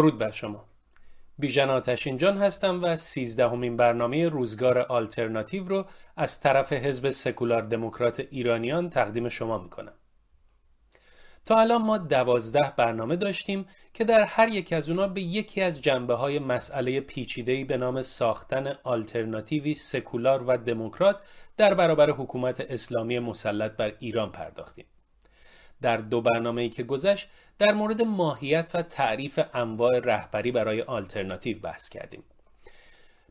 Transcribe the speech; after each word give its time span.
درود 0.00 0.18
بر 0.18 0.30
شما 0.30 0.64
بیژن 1.38 1.70
آتشین 1.70 2.16
جان 2.16 2.38
هستم 2.38 2.84
و 2.84 2.96
سیزدهمین 2.96 3.76
برنامه 3.76 4.28
روزگار 4.28 4.78
آلترناتیو 4.78 5.64
رو 5.64 5.86
از 6.16 6.40
طرف 6.40 6.72
حزب 6.72 7.10
سکولار 7.10 7.62
دموکرات 7.62 8.20
ایرانیان 8.30 8.90
تقدیم 8.90 9.28
شما 9.28 9.58
می‌کنم 9.58 9.92
تا 11.44 11.60
الان 11.60 11.82
ما 11.82 11.98
دوازده 11.98 12.72
برنامه 12.76 13.16
داشتیم 13.16 13.66
که 13.94 14.04
در 14.04 14.20
هر 14.20 14.48
یک 14.48 14.72
از 14.72 14.90
اونا 14.90 15.08
به 15.08 15.22
یکی 15.22 15.62
از 15.62 15.82
جنبه 15.82 16.14
های 16.14 16.38
مسئله 16.38 17.00
پیچیده‌ای 17.00 17.64
به 17.64 17.76
نام 17.76 18.02
ساختن 18.02 18.72
آلترناتیوی 18.82 19.74
سکولار 19.74 20.42
و 20.42 20.56
دموکرات 20.56 21.22
در 21.56 21.74
برابر 21.74 22.10
حکومت 22.10 22.60
اسلامی 22.60 23.18
مسلط 23.18 23.72
بر 23.72 23.92
ایران 23.98 24.32
پرداختیم. 24.32 24.86
در 25.82 25.96
دو 25.96 26.20
برنامه‌ای 26.20 26.68
که 26.68 26.82
گذشت 26.82 27.28
در 27.58 27.72
مورد 27.72 28.02
ماهیت 28.02 28.70
و 28.74 28.82
تعریف 28.82 29.40
انواع 29.54 29.98
رهبری 29.98 30.52
برای 30.52 30.82
آلترناتیو 30.82 31.58
بحث 31.58 31.88
کردیم. 31.88 32.24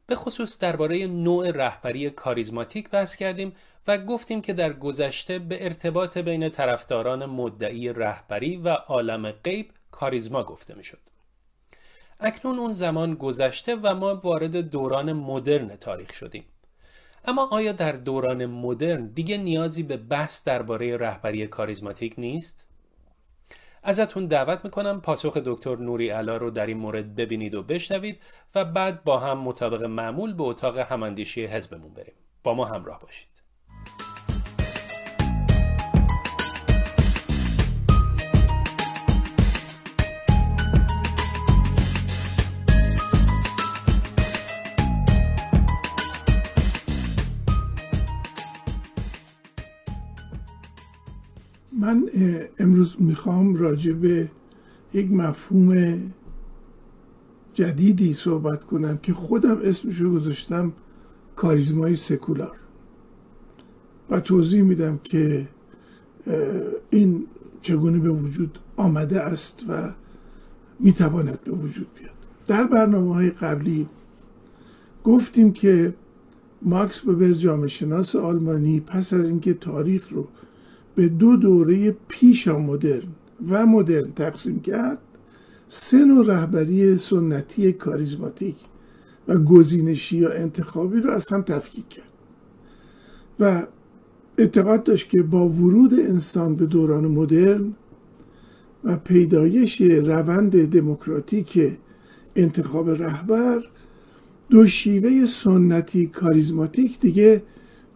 به 0.08 0.16
خصوص 0.16 0.59
درباره 0.59 1.08
نوع 1.08 1.52
رهبری 1.52 2.09
کاریزماتیک 2.09 2.89
بحث 2.89 3.16
کردیم 3.16 3.56
و 3.88 3.97
گفتیم 3.97 4.41
که 4.41 4.53
در 4.53 4.73
گذشته 4.73 5.39
به 5.39 5.66
ارتباط 5.66 6.17
بین 6.17 6.50
طرفداران 6.50 7.25
مدعی 7.25 7.94
رهبری 7.94 8.58
و 8.58 8.69
عالم 8.69 9.31
غیب 9.31 9.72
کاریزما 9.91 10.44
گفته 10.44 10.75
می‌شد. 10.75 11.00
اکنون 12.19 12.59
اون 12.59 12.73
زمان 12.73 13.16
گذشته 13.16 13.75
و 13.75 13.95
ما 13.95 14.16
وارد 14.16 14.56
دوران 14.56 15.13
مدرن 15.13 15.75
تاریخ 15.75 16.13
شدیم. 16.13 16.45
اما 17.25 17.48
آیا 17.52 17.72
در 17.72 17.92
دوران 17.92 18.45
مدرن 18.45 19.08
دیگه 19.08 19.38
نیازی 19.38 19.84
به 19.84 19.98
بحث 19.98 20.44
درباره 20.44 20.98
رهبری 20.98 21.48
کاریزماتیک 21.48 22.16
نیست؟ 22.17 22.66
ازتون 23.84 24.25
دعوت 24.25 24.66
می‌کنم 24.66 25.02
پاسخ 25.02 25.38
دکتر 25.38 25.75
نوری 25.75 26.09
علا 26.09 26.38
رو 26.38 26.52
در 26.52 26.66
این 26.66 26.78
مورد 26.78 27.16
ببینید 27.16 27.56
و 27.56 27.64
بشنوید 27.64 28.22
و 28.56 28.66
بعد 28.66 29.03
با 29.03 29.20
هم 29.20 29.38
مطابق 29.38 29.84
معمول 29.84 30.34
به 30.34 30.44
اتاق 30.44 30.78
هماندیشی 30.78 31.45
حزبمون 31.45 31.94
بریم. 31.94 32.14
با 32.44 32.53
ما 32.53 32.66
همراه 32.66 33.00
باشید. 33.00 33.39
من 51.79 52.09
امروز 52.59 52.95
می‌خوام 53.00 53.56
راجع 53.56 53.94
به 53.94 54.31
یک 54.94 55.12
مفهوم 55.12 56.00
جدیدی 57.53 58.13
صحبت 58.13 58.63
کنم 58.63 58.97
که 58.97 59.13
خودم 59.13 59.57
اسمشو 59.63 60.12
گذاشتم 60.12 60.73
کاریزمای 61.35 61.95
سکولار. 61.95 62.57
و 64.09 64.19
توضیح 64.19 64.62
میدم 64.62 65.00
که 65.03 65.47
این 66.89 67.28
چگونه 67.62 68.00
به 68.00 68.09
وجود 68.09 68.59
آمده 68.75 69.22
است 69.22 69.66
و 69.69 69.94
می‌تواند 70.79 71.39
به 71.44 71.51
وجود 71.51 71.88
بیاد. 72.00 72.12
در 72.47 72.63
برنامه 72.63 73.13
های 73.13 73.29
قبلی 73.29 73.89
گفتیم 75.03 75.53
که 75.53 75.94
ماکس 76.62 77.01
ببر 77.01 77.31
جامعه 77.31 77.68
شناس 77.68 78.16
آلمانی 78.16 78.79
پس 78.79 79.13
از 79.13 79.29
اینکه 79.29 79.53
تاریخ 79.53 80.09
رو 80.09 80.28
به 81.00 81.10
دو 81.10 81.36
دوره 81.36 81.96
پیشا 82.08 82.60
مدرن 82.60 83.08
و 83.50 83.66
مدرن 83.66 84.12
تقسیم 84.12 84.60
کرد 84.60 84.98
سه 85.68 86.06
نوع 86.06 86.26
رهبری 86.26 86.98
سنتی 86.98 87.74
کاریزماتیک 87.74 88.56
و 89.28 89.38
گزینشی 89.38 90.18
یا 90.18 90.32
انتخابی 90.32 91.00
رو 91.00 91.12
از 91.12 91.32
هم 91.32 91.42
تفکیک 91.42 91.90
کرد 91.90 92.12
و 93.40 93.68
اعتقاد 94.38 94.84
داشت 94.84 95.10
که 95.10 95.24
با 95.24 95.50
ورود 95.50 95.94
انسان 95.94 96.56
به 96.56 96.66
دوران 96.66 97.08
مدرن 97.08 97.74
و 98.84 98.98
پیدایش 98.98 99.81
روند 99.81 100.70
دموکراتیک 100.70 101.78
انتخاب 102.36 102.90
رهبر 102.90 103.64
دو 104.50 104.66
شیوه 104.68 105.26
سنتی 105.26 106.08
کاریزماتیک 106.08 107.00
دیگه 107.00 107.44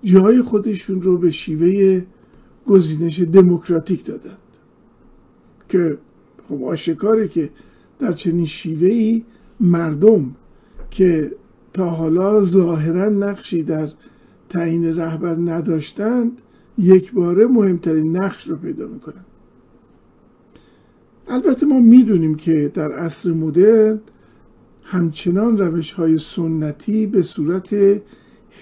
جای 0.04 0.42
خودشون 0.42 1.02
رو 1.02 1.18
به 1.18 1.32
شیوه 1.32 2.06
گزینش 2.68 3.20
دموکراتیک 3.20 4.06
دادند 4.06 4.38
که 5.70 5.98
خب 6.50 6.64
آشکاره 6.64 7.28
که 7.28 7.50
در 8.00 8.12
چنین 8.12 8.46
شیوه 8.46 8.88
ای 8.88 9.24
مردم 9.60 10.36
که 10.92 11.32
تا 11.74 11.90
حالا 11.90 12.44
ظاهرا 12.44 13.10
نقشی 13.10 13.64
در 13.64 13.90
تعیین 14.50 14.98
رهبر 14.98 15.36
نداشتند 15.36 16.32
یک 16.78 17.14
باره 17.14 17.46
مهمترین 17.46 18.18
نقش 18.18 18.48
رو 18.48 18.56
پیدا 18.56 18.88
می‌کنند. 18.88 19.26
البته 21.28 21.66
ما 21.66 21.80
می‌دونیم 21.80 22.36
که 22.36 22.72
در 22.74 22.92
عصر 22.92 23.32
مدرن 23.32 24.00
همچنان 24.84 25.58
روش 25.58 25.94
های 25.94 26.18
سنتی 26.18 27.08
به 27.08 27.22
صورت 27.22 27.76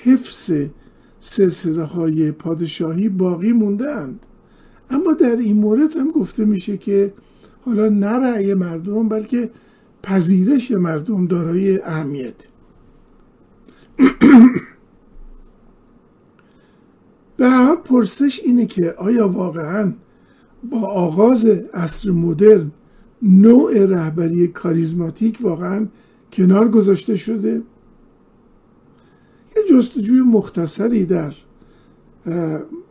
حفظ 0.03 0.53
سلسله 1.23 1.83
های 1.83 2.31
پادشاهی 2.31 3.09
باقی 3.09 3.51
موندند 3.51 4.25
اما 4.89 5.13
در 5.13 5.35
این 5.35 5.57
مورد 5.57 5.97
هم 5.97 6.11
گفته 6.11 6.45
میشه 6.45 6.77
که 6.77 7.13
حالا 7.65 7.89
نه 7.89 8.07
رأی 8.07 8.53
مردم 8.53 9.09
بلکه 9.09 9.49
پذیرش 10.03 10.71
مردم 10.71 11.27
دارای 11.27 11.81
اهمیت. 11.81 12.47
به 17.37 17.49
هر 17.49 17.75
پرسش 17.75 18.39
اینه 18.43 18.65
که 18.65 18.93
آیا 18.97 19.27
واقعا 19.27 19.93
با 20.71 20.79
آغاز 20.79 21.45
عصر 21.73 22.11
مدرن 22.11 22.71
نوع 23.21 23.85
رهبری 23.85 24.47
کاریزماتیک 24.47 25.37
واقعا 25.41 25.87
کنار 26.33 26.69
گذاشته 26.69 27.15
شده؟ 27.15 27.61
یه 29.55 29.63
جستجوی 29.69 30.21
مختصری 30.21 31.05
در 31.05 31.33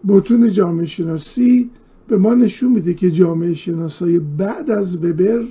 بتون 0.08 0.48
جامعه 0.48 0.86
شناسی 0.86 1.70
به 2.08 2.18
ما 2.18 2.34
نشون 2.34 2.72
میده 2.72 2.94
که 2.94 3.10
جامعه 3.10 3.54
شناسای 3.54 4.18
بعد 4.18 4.70
از 4.70 4.96
وبر 4.96 5.44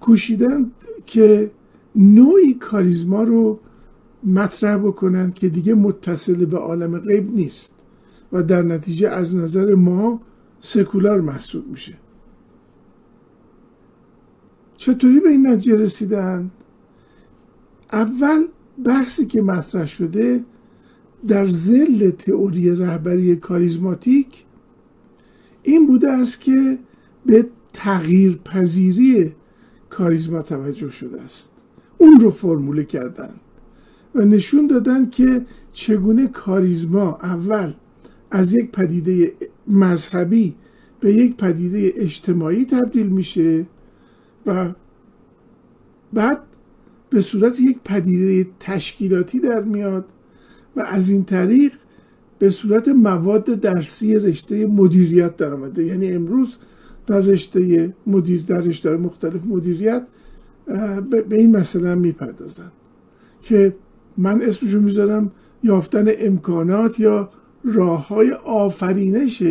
کوشیدن 0.00 0.70
که 1.06 1.50
نوعی 1.96 2.54
کاریزما 2.54 3.22
رو 3.22 3.60
مطرح 4.24 4.76
بکنن 4.76 5.32
که 5.32 5.48
دیگه 5.48 5.74
متصل 5.74 6.44
به 6.44 6.58
عالم 6.58 6.98
غیب 6.98 7.34
نیست 7.34 7.72
و 8.32 8.42
در 8.42 8.62
نتیجه 8.62 9.08
از 9.08 9.36
نظر 9.36 9.74
ما 9.74 10.20
سکولار 10.60 11.20
محسوب 11.20 11.66
میشه 11.70 11.94
چطوری 14.76 15.20
به 15.20 15.28
این 15.28 15.46
نتیجه 15.46 15.76
رسیدن؟ 15.76 16.50
اول 17.92 18.46
بحثی 18.84 19.26
که 19.26 19.42
مطرح 19.42 19.86
شده 19.86 20.44
در 21.28 21.46
زل 21.46 22.10
تئوری 22.10 22.76
رهبری 22.76 23.36
کاریزماتیک 23.36 24.44
این 25.62 25.86
بوده 25.86 26.10
است 26.10 26.40
که 26.40 26.78
به 27.26 27.46
تغییر 27.72 28.36
پذیری 28.44 29.32
کاریزما 29.88 30.42
توجه 30.42 30.90
شده 30.90 31.22
است. 31.22 31.50
اون 31.98 32.20
رو 32.20 32.30
فرموله 32.30 32.84
کردن 32.84 33.34
و 34.14 34.24
نشون 34.24 34.66
دادن 34.66 35.10
که 35.10 35.46
چگونه 35.72 36.26
کاریزما 36.26 37.18
اول 37.22 37.72
از 38.30 38.54
یک 38.54 38.70
پدیده 38.70 39.32
مذهبی 39.68 40.54
به 41.00 41.12
یک 41.12 41.36
پدیده 41.36 41.92
اجتماعی 41.96 42.64
تبدیل 42.64 43.06
میشه 43.06 43.66
و 44.46 44.72
بعد 46.12 46.38
به 47.14 47.20
صورت 47.20 47.60
یک 47.60 47.78
پدیده 47.84 48.50
تشکیلاتی 48.60 49.40
در 49.40 49.62
میاد 49.62 50.04
و 50.76 50.80
از 50.80 51.10
این 51.10 51.24
طریق 51.24 51.72
به 52.38 52.50
صورت 52.50 52.88
مواد 52.88 53.44
درسی 53.44 54.14
رشته 54.14 54.66
مدیریت 54.66 55.36
در 55.36 55.54
آمده. 55.54 55.84
یعنی 55.84 56.12
امروز 56.12 56.56
در 57.06 57.20
رشته 57.20 57.94
مدیر 58.06 58.42
در 58.42 58.60
رشته 58.60 58.96
مختلف 58.96 59.40
مدیریت 59.46 60.06
به 61.28 61.36
این 61.36 61.56
مسئله 61.56 61.88
هم 61.88 61.98
می‌پردازن 61.98 62.72
که 63.42 63.76
من 64.16 64.42
اسمشو 64.42 64.80
می‌ذارم 64.80 65.32
یافتن 65.62 66.04
امکانات 66.18 67.00
یا 67.00 67.30
راه 67.64 68.08
های 68.08 68.32
آفرینش 68.44 69.42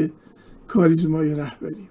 کاریزمای 0.68 1.36
رهبری. 1.36 1.90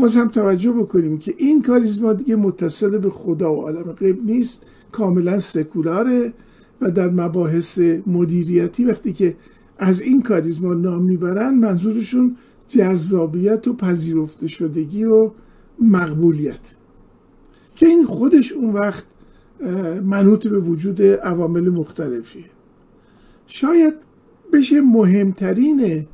باز 0.00 0.16
هم 0.16 0.28
توجه 0.28 0.72
بکنیم 0.72 1.18
که 1.18 1.34
این 1.38 1.62
کاریزما 1.62 2.12
دیگه 2.12 2.36
متصل 2.36 2.98
به 2.98 3.10
خدا 3.10 3.54
و 3.54 3.60
عالم 3.62 3.92
غیب 3.92 4.24
نیست 4.24 4.62
کاملا 4.92 5.38
سکولاره 5.38 6.32
و 6.80 6.90
در 6.90 7.10
مباحث 7.10 7.80
مدیریتی 8.06 8.84
وقتی 8.84 9.12
که 9.12 9.36
از 9.78 10.02
این 10.02 10.22
کاریزما 10.22 10.74
نام 10.74 11.02
می‌برن 11.02 11.54
منظورشون 11.54 12.36
جذابیت 12.68 13.68
و 13.68 13.76
پذیرفته 13.76 14.46
شدگی 14.46 15.04
و 15.04 15.30
مقبولیت. 15.80 16.74
که 17.76 17.86
این 17.86 18.04
خودش 18.04 18.52
اون 18.52 18.72
وقت 18.72 19.04
منوط 20.04 20.46
به 20.46 20.58
وجود 20.58 21.02
عوامل 21.02 21.68
مختلفیه. 21.68 22.44
شاید 23.46 23.94
بشه 24.52 24.80
مهمترین 24.80 26.06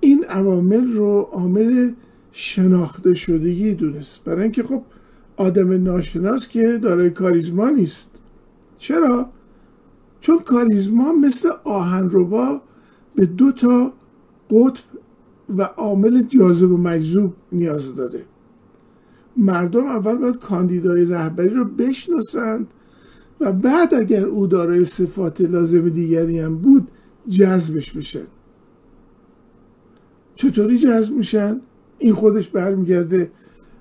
این 0.00 0.24
عوامل 0.24 0.92
رو 0.92 1.28
عامل 1.32 1.92
شناخته 2.32 3.14
شدگی 3.14 3.74
دونست. 3.74 4.24
برای 4.24 4.42
اینکه 4.42 4.62
خب 4.62 4.82
آدم 5.36 5.82
ناشناس 5.82 6.48
که 6.48 6.78
دارای 6.82 7.10
کاریزما 7.10 7.70
نیست. 7.70 8.10
چرا؟ 8.78 9.30
چون 10.20 10.38
کاریزما 10.38 11.12
مثل 11.12 11.50
آهنربا 11.64 12.62
به 13.14 13.26
دو 13.26 13.52
تا 13.52 13.92
قطب 14.50 14.84
و 15.56 15.62
عامل 15.62 16.22
جاذب 16.22 16.72
و 16.72 16.76
مجذوب 16.76 17.34
نیاز 17.52 17.94
داره. 17.94 18.24
مردم 19.36 19.86
اول 19.86 20.16
باید 20.16 20.36
کاندیدای 20.36 21.04
رهبری 21.04 21.48
رو 21.48 21.64
بشناسند 21.64 22.66
و 23.40 23.52
بعد 23.52 23.94
اگر 23.94 24.24
او 24.24 24.46
دارای 24.46 24.84
صفات 24.84 25.40
لازم 25.40 25.88
دیگری 25.88 26.38
هم 26.38 26.58
بود 26.58 26.90
جذبش 27.28 27.92
بشن. 27.92 28.26
چطوری 30.34 30.78
جذب 30.78 31.14
میشن؟ 31.14 31.60
این 32.00 32.14
خودش 32.14 32.48
برمیگرده 32.48 33.30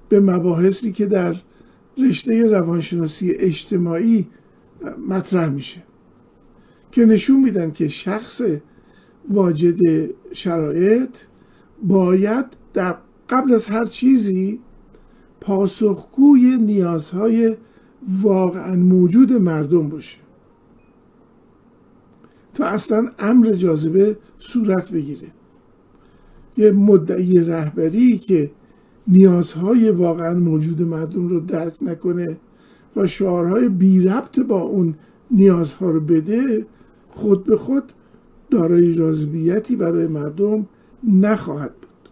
به 0.10 0.19
مباحثی 0.19 0.92
که 0.92 1.06
در 1.06 1.36
رشته 1.98 2.44
روانشناسی 2.44 3.31
اجتماعی 3.31 4.27
مطرح 5.07 5.50
میشه. 5.50 5.83
که 6.92 7.06
نشون 7.06 7.39
میدن 7.44 7.71
که 7.71 7.88
شخص 7.88 8.42
واجد 9.30 10.10
شرایط 10.31 11.18
باید 11.83 12.45
در 12.74 12.98
قبل 13.30 13.54
از 13.54 13.68
هر 13.68 13.86
چیزی 13.86 14.60
پاسخگوی 15.42 16.57
نیازهای 16.57 17.57
واقعا 18.21 18.75
موجود 18.75 19.33
مردم 19.33 19.89
باشه. 19.89 20.18
تا 22.54 22.66
اصلا 22.66 23.12
امر 23.19 23.51
جاذبه 23.51 24.18
صورت 24.39 24.92
بگیره. 24.92 25.27
یه 26.59 26.71
مدعی 26.71 27.39
رهبری 27.39 28.17
که 28.17 28.51
نیازهای 29.07 29.89
واقعا 29.89 30.33
موجود 30.33 30.81
مردم 30.81 31.27
رو 31.27 31.39
درک 31.39 31.77
نکنه 31.81 32.38
و 32.95 33.07
شعارهای 33.07 33.69
بی 33.69 34.00
ربط 34.00 34.39
با 34.39 34.61
اون 34.61 34.95
نیازها 35.31 35.91
رو 35.91 36.00
بده 36.00 36.65
خود 37.09 37.44
به 37.44 37.57
خود 37.57 37.83
دارای 38.50 38.95
جاذبیتی 38.95 39.75
برای 39.75 40.07
مردم 40.07 40.67
نخواهد 41.03 41.73
بود. 41.73 42.09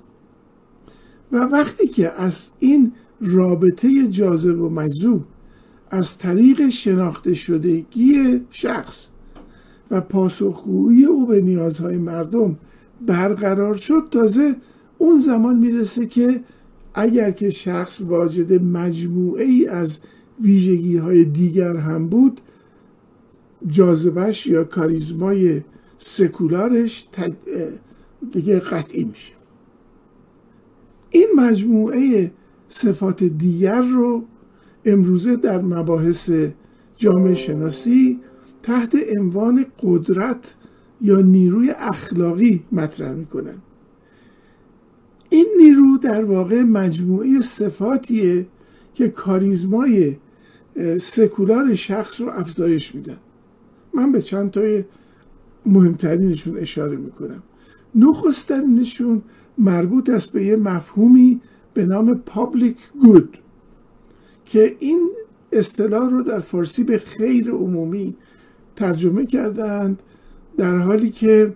و 1.32 1.38
وقتی 1.38 1.88
که 1.88 2.12
از 2.12 2.50
این 2.60 2.92
رابطه 3.22 4.08
جاذب 4.08 4.62
و 4.62 4.70
مجذوب 4.70 5.24
از 5.90 6.18
طریق 6.18 6.70
شناخته 6.70 7.34
شدگی 7.34 8.42
شخص 8.50 9.08
و 9.92 10.02
پاسخگویی 10.02 11.06
او 11.06 11.28
به 11.28 11.42
نیازهای 11.42 11.98
مردم 11.98 12.58
برقرار 13.06 13.76
شد 13.76 14.08
تازه 14.12 14.56
اون 14.98 15.20
زمان 15.20 15.60
می‌رسه 15.60 16.06
که 16.06 16.44
اگر 16.94 17.32
که 17.32 17.50
شخص 17.50 18.02
واجد 18.02 18.62
مجموعه 18.62 19.46
ای 19.46 19.68
از 19.68 20.00
ویژگی 20.42 20.98
های 20.98 21.26
دیگر 21.26 21.78
هم 21.78 22.08
بود 22.08 22.42
جاذبش 23.68 24.48
یا 24.48 24.64
کاریزمای 24.64 25.62
سکولارش 25.98 27.08
دیگه 28.32 28.60
قطعی 28.60 29.04
میشه. 29.04 29.34
این 31.10 31.28
مجموعه 31.36 32.32
صفات 32.70 33.24
دیگر 33.24 33.82
رو 33.82 34.24
امروزه 34.86 35.36
در 35.36 35.62
مباحث 35.62 36.32
جامعه 36.96 37.34
شناسی 37.34 38.20
تحت 38.64 38.98
عنوان 39.20 39.66
قدرت 39.84 40.56
یا 41.02 41.22
نیروی 41.22 41.72
اخلاقی 41.72 42.64
مطرح 42.72 43.14
می‌کنن. 43.14 43.58
این 45.30 45.48
نیرو 45.58 45.98
در 45.98 46.26
واقع 46.26 46.64
مجموعه 46.64 47.42
صفاتیه 47.42 48.48
که 48.94 49.08
کاریزمای 49.08 50.16
سکولار 51.00 51.76
شخص 51.76 52.22
رو 52.22 52.30
افزایش 52.30 52.96
میدن. 52.96 53.18
من 53.94 54.12
به 54.12 54.22
چند 54.22 54.52
تای 54.52 54.84
مهمترینشون 55.66 56.58
اشاره 56.58 56.98
می‌کنم. 56.98 57.44
نخستنشون 57.96 59.22
مربوط 59.58 60.10
است 60.10 60.32
به 60.32 60.46
یه 60.46 60.56
مفهومی 60.56 61.42
به 61.74 61.86
نام 61.86 62.14
پابلیک 62.26 62.78
گود 63.02 63.38
که 64.46 64.76
این 64.80 65.10
اصطلاح 65.52 66.10
رو 66.10 66.24
در 66.24 66.40
فارسی 66.40 66.84
به 66.84 66.98
خیر 66.98 67.52
عمومی 67.52 68.16
ترجمه 68.76 69.26
کردند. 69.26 70.04
در 70.58 70.78
حالی 70.78 71.10
که 71.10 71.56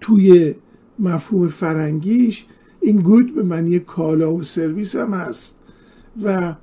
توی 0.00 0.54
مفهوم 0.98 1.48
فرنگیش 1.48 2.46
این 2.80 2.96
گود 2.96 3.34
به 3.34 3.42
معنی 3.42 3.78
کالا 3.78 4.34
و 4.34 4.42
سرویس 4.42 4.96
هم 4.96 5.14
هست. 5.14 5.58
و 6.22 6.54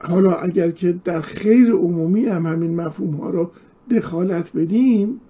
حالا 0.00 0.32
اگر 0.32 0.70
که 0.70 1.00
در 1.04 1.20
خیر 1.20 1.72
عمومی 1.72 2.26
هم 2.26 2.46
همین 2.46 2.74
مفهوم 2.80 3.14
ها 3.14 3.30
رو 3.30 3.50
دخالت 3.90 4.56
بدیم 4.56 5.20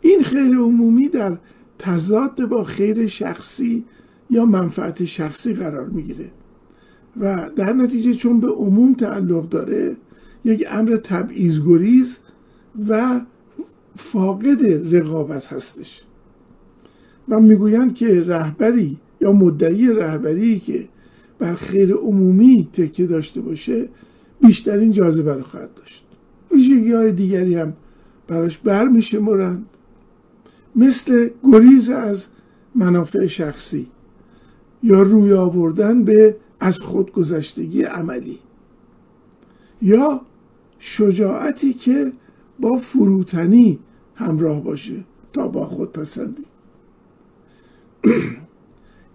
این 0.00 0.22
خیر 0.22 0.56
عمومی 0.56 1.08
در 1.08 1.36
تضاد 1.78 2.44
با 2.48 2.64
خیر 2.64 3.06
شخصی 3.06 3.84
یا 4.30 4.44
منفعت 4.44 5.04
شخصی 5.04 5.54
قرار 5.54 5.88
می‌گیره. 5.88 6.30
و 7.20 7.50
در 7.56 7.72
نتیجه 7.72 8.14
چون 8.14 8.40
به 8.40 8.48
عموم 8.48 8.94
تعلق 8.94 9.48
داره 9.48 9.96
یک 10.44 10.66
امر 10.70 10.96
تبعیض 10.96 11.60
و 12.88 13.20
فاقد 13.96 14.94
رقابت 14.96 15.46
هستش. 15.46 16.02
و 17.28 17.40
می‌گویند 17.40 17.94
که 17.94 18.20
رهبری 18.20 18.98
یا 19.20 19.32
مدعی 19.32 19.88
رهبری 19.88 20.60
که 20.60 20.88
بر 21.38 21.54
خیر 21.54 21.94
عمومی 21.94 22.68
تکیه 22.72 23.06
داشته 23.06 23.40
باشه 23.40 23.88
بیشترین 24.40 24.90
جاذبه 24.90 25.34
رو 25.34 25.42
خواهد 25.42 25.74
داشت. 25.74 26.04
ویژگی 26.52 26.92
های 26.92 27.12
دیگری 27.12 27.54
هم 27.54 27.72
براش 28.26 28.58
بر 28.58 28.88
میشه 28.88 29.18
مرند 29.18 29.66
مثل 30.76 31.28
گریز 31.52 31.90
از 31.90 32.26
منافع 32.74 33.26
شخصی 33.26 33.86
یا 34.82 35.02
روی 35.02 35.32
آوردن 35.32 36.04
به 36.04 36.36
از 36.60 36.78
خودگذشتگی 36.78 37.82
عملی 37.82 38.38
یا 39.82 40.20
شجاعتی 40.78 41.72
که 41.72 42.12
با 42.60 42.78
فروتنی 42.78 43.78
همراه 44.14 44.62
باشه 44.62 45.04
تا 45.32 45.48
با 45.48 45.66
خود 45.66 45.92
پسندی 45.92 46.44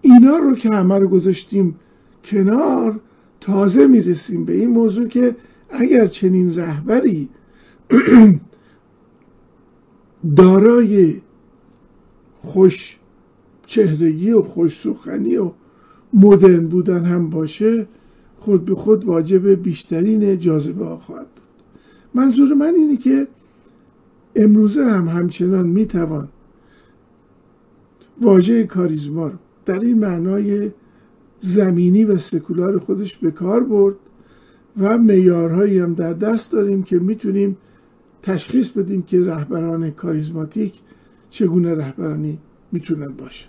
اینا 0.02 0.36
رو 0.36 0.54
که 0.54 0.68
همه 0.74 0.98
رو 0.98 1.08
گذاشتیم 1.08 1.76
کنار 2.24 3.00
تازه 3.40 3.86
می‌رسیم 3.86 4.44
به 4.44 4.52
این 4.54 4.70
موضوع 4.70 5.08
که 5.08 5.36
اگر 5.70 6.06
چنین 6.06 6.56
رهبری 6.56 7.28
دارای 10.36 11.20
خوش 12.38 12.98
چهرگی 13.66 14.30
و 14.30 14.42
خوش 14.42 14.80
سخنی 14.80 15.36
و 15.36 15.52
مدرن 16.12 16.68
بودن 16.68 17.04
هم 17.04 17.30
باشه 17.30 17.86
خود 18.36 18.64
به 18.64 18.74
خود 18.74 19.04
واجب 19.04 19.48
بیشترین 19.48 20.38
جاذبه 20.38 20.84
ها 20.84 20.96
خواهد 20.96 21.26
بود. 21.26 21.49
منظور 22.14 22.54
من 22.54 22.74
اینه 22.74 22.96
که 22.96 23.28
امروزه 24.36 24.84
هم 24.84 25.08
همچنان 25.08 25.66
می‌توان 25.66 26.28
واژه 28.20 28.64
کاریزما 28.64 29.26
رو 29.26 29.38
در 29.66 29.80
این 29.80 29.98
معنای 29.98 30.70
زمینی 31.40 32.04
و 32.04 32.18
سکولار 32.18 32.78
خودش 32.78 33.16
به 33.16 33.30
کار 33.30 33.64
برد 33.64 33.96
و 34.80 34.98
میارهایی 34.98 35.78
هم 35.78 35.94
در 35.94 36.12
دست 36.12 36.52
داریم 36.52 36.82
که 36.82 36.98
می‌تونیم 36.98 37.56
تشخیص 38.22 38.70
بدیم 38.70 39.02
که 39.02 39.20
رهبران 39.20 39.90
کاریزماتیک 39.90 40.80
چگونه 41.30 41.74
رهبرانی 41.74 42.38
می‌تونن 42.72 43.08
باشه 43.08 43.46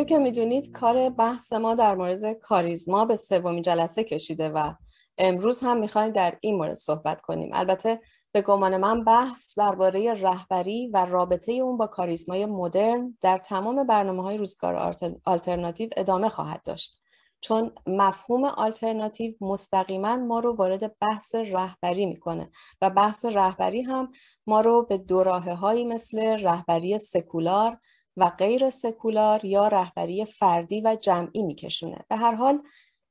همونطور 0.00 0.18
که 0.18 0.22
می‌دونید 0.22 0.72
کار 0.72 1.08
بحث 1.08 1.52
ما 1.52 1.74
در 1.74 1.94
مورد 1.94 2.32
کاریزما 2.32 3.04
به 3.04 3.16
سومین 3.16 3.62
جلسه 3.62 4.04
کشیده 4.04 4.48
و 4.48 4.72
امروز 5.18 5.60
هم 5.60 5.80
می‌خوایم 5.80 6.10
در 6.10 6.38
این 6.40 6.56
مورد 6.56 6.74
صحبت 6.74 7.20
کنیم. 7.20 7.50
البته 7.52 8.00
به 8.32 8.42
گمان 8.42 8.76
من 8.76 9.04
بحث 9.04 9.58
درباره 9.58 10.14
رهبری 10.14 10.90
و 10.94 11.06
رابطه 11.06 11.52
اون 11.52 11.76
با 11.76 11.86
کاریزمای 11.86 12.46
مدرن 12.46 13.18
در 13.20 13.38
تمام 13.38 13.86
برنامه 13.86 14.22
های 14.22 14.36
روزگار 14.36 14.94
آلترناتیو 15.24 15.88
ادامه 15.96 16.28
خواهد 16.28 16.62
داشت. 16.64 17.00
چون 17.40 17.72
مفهوم 17.86 18.44
آلترناتیو 18.44 19.34
مستقیما 19.40 20.16
ما 20.16 20.40
رو 20.40 20.56
وارد 20.56 20.98
بحث 20.98 21.34
رهبری 21.34 22.06
می‌کنه 22.06 22.50
و 22.82 22.90
بحث 22.90 23.24
رهبری 23.24 23.82
هم 23.82 24.12
ما 24.46 24.60
رو 24.60 24.82
به 24.82 24.98
دوراهه 24.98 25.54
هایی 25.54 25.84
مثل 25.84 26.44
رهبری 26.44 26.98
سکولار 26.98 27.78
و 28.20 28.30
غیر 28.30 28.70
سکولار 28.70 29.44
یا 29.44 29.68
رهبری 29.68 30.24
فردی 30.24 30.80
و 30.80 30.96
جمعی 31.00 31.42
میکشونه. 31.42 32.04
به 32.08 32.16
هر 32.16 32.34
حال 32.34 32.62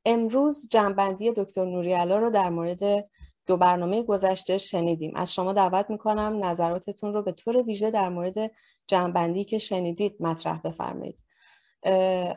امروز 0.06 0.68
جنبندی 0.72 1.32
دکتر 1.32 1.66
نوریالا 1.66 2.18
رو 2.18 2.30
در 2.30 2.50
مورد 2.50 3.10
دو 3.46 3.58
برنامه 3.58 4.04
گذشته 4.04 4.58
شنیدیم. 4.58 5.16
از 5.16 5.34
شما 5.34 5.54
دعوت 5.54 5.90
می‌کنم 5.90 6.46
نظراتتون 6.46 7.14
رو 7.14 7.24
به 7.24 7.32
طور 7.32 7.64
ویژه 7.64 7.92
در 7.92 8.10
مورد 8.10 8.52
جنبندی 8.88 9.44
که 9.44 9.58
شنیدید 9.58 10.16
مطرح 10.20 10.62
بفرمایید. 10.62 11.24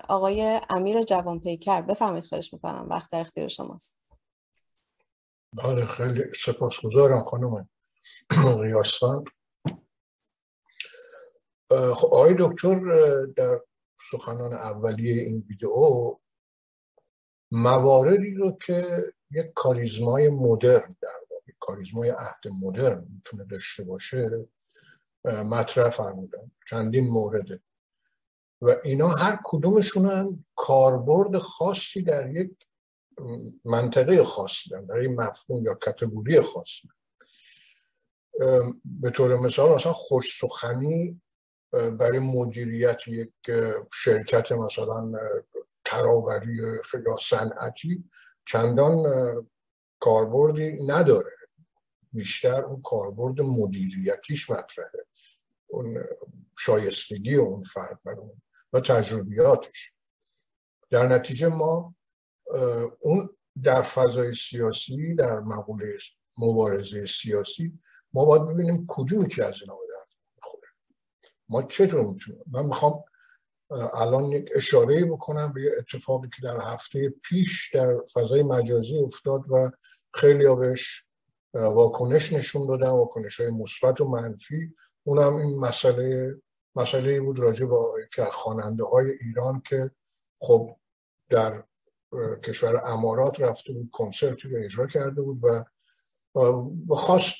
آقای 0.08 0.60
امیر 0.70 1.02
جوان 1.02 1.40
پیکر 1.40 1.80
بفرمایید 1.80 2.26
خواهش 2.26 2.52
می‌کنم. 2.52 2.86
وقت 2.90 3.10
در 3.10 3.20
اختیار 3.20 3.48
شماست. 3.48 3.98
بله 5.52 5.84
خیلی 5.84 6.22
سپاسگزارم 6.44 7.24
خانم 7.24 7.68
ریاستان 8.60 9.24
خب 11.72 12.06
آقای 12.06 12.34
دکتر 12.38 12.80
در 13.36 13.60
سخنان 14.10 14.52
اولیه 14.52 15.22
این 15.22 15.44
ویدئو 15.48 16.16
مواردی 17.50 18.34
رو 18.34 18.58
که 18.66 19.04
یک 19.30 19.46
کاریزمای 19.54 20.28
مدرن 20.28 20.96
در 21.00 21.18
واقع 21.30 21.52
کاریزمای 21.58 22.08
عهد 22.08 22.48
مدرن 22.62 23.06
می‌تونه 23.10 23.44
داشته 23.44 23.84
باشه 23.84 24.48
مطرح 25.24 25.90
فرمودن 25.90 26.50
چندین 26.68 27.08
مورده 27.08 27.60
و 28.62 28.74
اینا 28.84 29.08
هر 29.08 29.38
کدومشون 29.44 30.06
هم 30.06 30.44
کاربرد 30.56 31.38
خاصی 31.38 32.02
در 32.02 32.30
یک 32.30 32.50
منطقه 33.64 34.24
خاصی 34.24 34.70
دارن 34.70 34.84
در 34.84 34.94
این 34.94 35.20
مفهوم 35.20 35.64
یا 35.64 35.74
کتگوری 35.74 36.40
خاصی 36.40 36.88
به 38.84 39.10
طور 39.10 39.36
مثال 39.36 39.74
مثلا 39.74 39.92
خوش 39.92 40.38
سخنی 40.40 41.20
برای 41.72 42.18
مدیریت 42.18 43.08
یک 43.08 43.32
شرکت 43.92 44.52
مثلا 44.52 45.12
تراوری 45.84 46.56
یا 47.06 47.16
صنعتی 47.20 48.04
چندان 48.44 49.06
کاربردی 50.00 50.72
نداره. 50.86 51.30
بیشتر 52.12 52.64
اون 52.64 52.82
کاربرد 52.82 53.40
مدیریتیش 53.40 54.50
مطرحه. 54.50 55.06
اون 55.66 56.04
شایستگی 56.58 57.36
اون 57.36 57.62
فرد 57.62 58.00
اون 58.04 58.42
و 58.72 58.80
تجربیاتش. 58.80 59.92
در 60.90 61.06
نتیجه 61.06 61.48
ما 61.48 61.94
اون 63.00 63.36
در 63.62 63.82
فضای 63.82 64.34
سیاسی 64.34 65.14
در 65.14 65.40
مقوله 65.40 65.98
مبارزه 66.38 67.06
سیاسی 67.06 67.78
ما 68.12 68.24
باید 68.24 68.46
ببینیم 68.46 68.84
کدومی 68.88 69.28
که 69.28 69.44
از 69.44 69.60
اینا 69.60 69.74
ما 71.48 71.62
چطور 71.62 72.04
می‌تونیم؟ 72.04 72.42
من 72.52 72.66
می‌خوام 72.66 73.04
الان 73.94 74.24
یک 74.24 74.48
اشاره 74.54 75.04
بکنم 75.04 75.52
به 75.52 75.60
اتفاقی 75.78 76.28
که 76.28 76.42
در 76.42 76.60
هفته 76.60 77.08
پیش 77.08 77.74
در 77.74 77.96
فضای 78.14 78.42
مجازی 78.42 78.98
افتاد 78.98 79.40
و 79.50 79.70
خیلی 80.14 80.54
بهش 80.56 81.06
واکنش 81.54 82.32
نشون 82.32 82.66
دادن 82.66 82.90
واکنش 82.90 83.40
های 83.40 83.50
مثبت 83.50 84.00
و 84.00 84.08
منفی. 84.08 84.74
اونم 85.04 85.36
این 85.36 85.58
مسئله 85.58 86.36
مسئله 86.76 87.20
بود 87.20 87.38
راجع 87.38 87.66
با 87.66 87.94
که 88.14 88.24
خواننده 88.24 88.84
های 88.84 89.10
ایران 89.20 89.62
که 89.66 89.90
خب 90.40 90.76
در 91.28 91.64
کشور 92.44 92.80
امارات 92.84 93.40
رفته 93.40 93.72
بود 93.72 93.90
کنسرتی 93.92 94.48
رو 94.48 94.64
اجرا 94.64 94.86
کرده 94.86 95.22
بود 95.22 95.44
و 95.44 95.64
به 96.88 96.96
خواست 96.96 97.36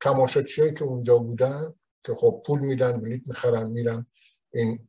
تماشاچی 0.00 0.74
که 0.74 0.84
اونجا 0.84 1.18
بودن 1.18 1.74
که 2.06 2.14
خب 2.14 2.42
پول 2.46 2.60
میدن 2.60 3.00
بلیت 3.00 3.28
می‌خرن 3.28 3.70
میرن. 3.70 4.06
این 4.54 4.88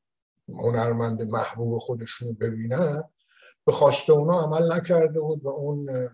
هنرمند 0.50 1.22
محبوب 1.22 1.80
خودشون 1.80 2.34
ببینن. 2.34 3.04
به 3.66 3.72
خواسته 3.72 4.14
اونا 4.14 4.42
عمل 4.42 4.74
نکرده 4.74 5.20
بود 5.20 5.46
و 5.46 5.50
اون 5.50 6.10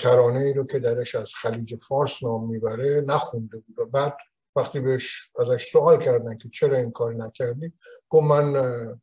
ترانه 0.00 0.40
ای 0.40 0.52
رو 0.52 0.66
که 0.66 0.78
درش 0.78 1.14
از 1.14 1.32
خلیج 1.34 1.76
فارس 1.76 2.22
نام 2.22 2.50
می‌بره 2.50 3.00
نخونده 3.00 3.58
بود. 3.58 3.78
و 3.78 3.86
بعد 3.86 4.16
وقتی 4.56 4.80
بهش 4.80 5.30
ازش 5.38 5.64
سوال 5.64 6.04
کردن 6.04 6.36
که 6.36 6.48
چرا 6.48 6.76
این 6.76 6.90
کار 6.90 7.14
نکردی 7.14 7.72
گفت 8.08 8.26
من 8.26 9.00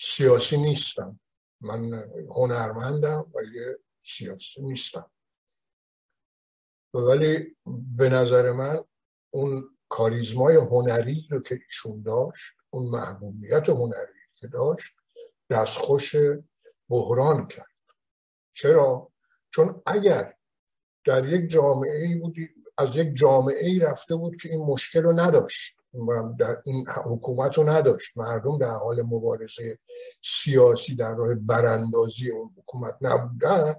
سیاسی 0.00 0.56
نیستم. 0.56 1.20
من 1.60 2.04
هنرمندم 2.30 3.32
ولی 3.34 3.60
سیاسی 4.02 4.62
نیستم. 4.62 5.10
ولی 6.94 7.56
به 7.96 8.08
نظر 8.08 8.52
من 8.52 8.84
اون 9.30 9.78
کاریزمای 9.90 10.56
هنری 10.56 11.26
رو 11.30 11.40
که 11.40 11.60
ایشون 11.66 12.02
داشت 12.02 12.54
اون 12.70 12.86
محبوبیت 12.86 13.68
هنری 13.68 14.20
که 14.36 14.46
داشت 14.46 14.94
دستخوش 15.50 16.16
بحران 16.88 17.46
کرد. 17.46 17.66
چرا؟ 18.52 19.12
چون 19.50 19.82
اگر 19.86 20.34
در 21.06 21.28
یک 21.28 21.50
جامعه 21.50 22.06
ای 22.06 22.14
بودی 22.14 22.48
از 22.78 22.96
یک 22.96 23.14
جامعه 23.14 23.66
ای 23.66 23.78
رفته 23.78 24.16
بود 24.16 24.36
که 24.42 24.48
این 24.48 24.64
مشکل 24.66 25.02
رو 25.02 25.12
نداشت 25.12 25.76
و 25.94 26.34
در 26.38 26.62
این 26.64 26.88
حکومت 27.04 27.58
رو 27.58 27.68
نداشت. 27.68 28.16
مردم 28.16 28.58
در 28.58 28.70
حال 28.70 29.02
مبارزه 29.02 29.78
سیاسی 30.22 30.94
در 30.94 31.14
راه 31.14 31.34
براندازی 31.34 32.30
اون 32.30 32.54
حکومت 32.58 32.96
نبودن. 33.00 33.74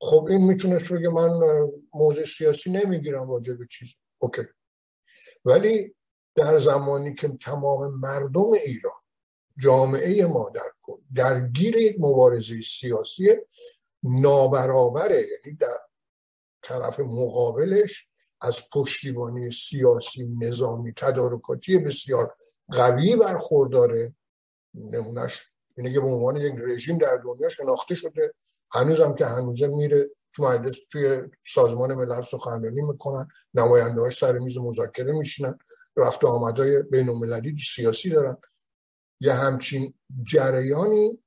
خب 0.00 0.26
این 0.30 0.46
می‌تونست 0.46 0.92
بگه 0.92 1.08
من 1.08 1.30
موضع 1.94 2.24
سیاسی 2.24 2.70
نمی‌گیرم 2.70 3.30
واجه 3.30 3.54
به 3.54 3.66
چیزی 3.70 3.94
اوکی. 4.18 4.42
ولی 5.48 5.94
در 6.34 6.58
زمانی 6.58 7.14
که 7.14 7.28
تمام 7.28 7.94
مردم 7.94 8.52
ایران 8.52 8.92
جامعه 9.58 10.26
ما 10.26 10.50
در 10.54 10.72
درگیر 11.14 11.76
یک 11.76 11.96
مبارزه 11.98 12.60
سیاسی 12.60 13.36
نابرابره 14.02 15.16
یعنی 15.16 15.56
در 15.56 15.78
طرف 16.62 17.00
مقابلش 17.00 18.08
از 18.40 18.56
پشتیبانی 18.72 19.50
سیاسی 19.50 20.28
نظامی 20.40 20.92
تدارکاتی 20.96 21.78
بسیار 21.78 22.34
قوی 22.70 23.16
برخورداره. 23.16 24.14
نمونش 24.74 25.40
اینه 25.76 25.92
که 25.92 26.00
به 26.00 26.06
عنوان 26.06 26.36
یک 26.36 26.54
رژیم 26.58 26.98
در 26.98 27.16
دنیا 27.16 27.48
شناخته 27.48 27.94
شده 27.94 28.34
هنوزم 28.72 29.14
که 29.14 29.26
هنوزه 29.26 29.66
میره 29.66 30.10
تو 30.38 30.44
مجلس 30.44 30.78
توی 30.90 31.20
سازمان 31.46 31.94
ملل 31.94 32.22
سخنرانی 32.22 32.82
می‌کنن 32.82 33.28
نماینده 33.54 34.00
های 34.00 34.10
سر 34.10 34.32
میز 34.32 34.58
مذاکره 34.58 35.12
میشینن 35.12 35.58
رفت 35.96 36.24
آمدای 36.24 36.82
بین 36.82 37.08
المللی 37.08 37.56
سیاسی 37.74 38.10
دارن. 38.10 38.36
یه 39.20 39.32
همچین 39.32 39.94
جریانی 40.22 41.18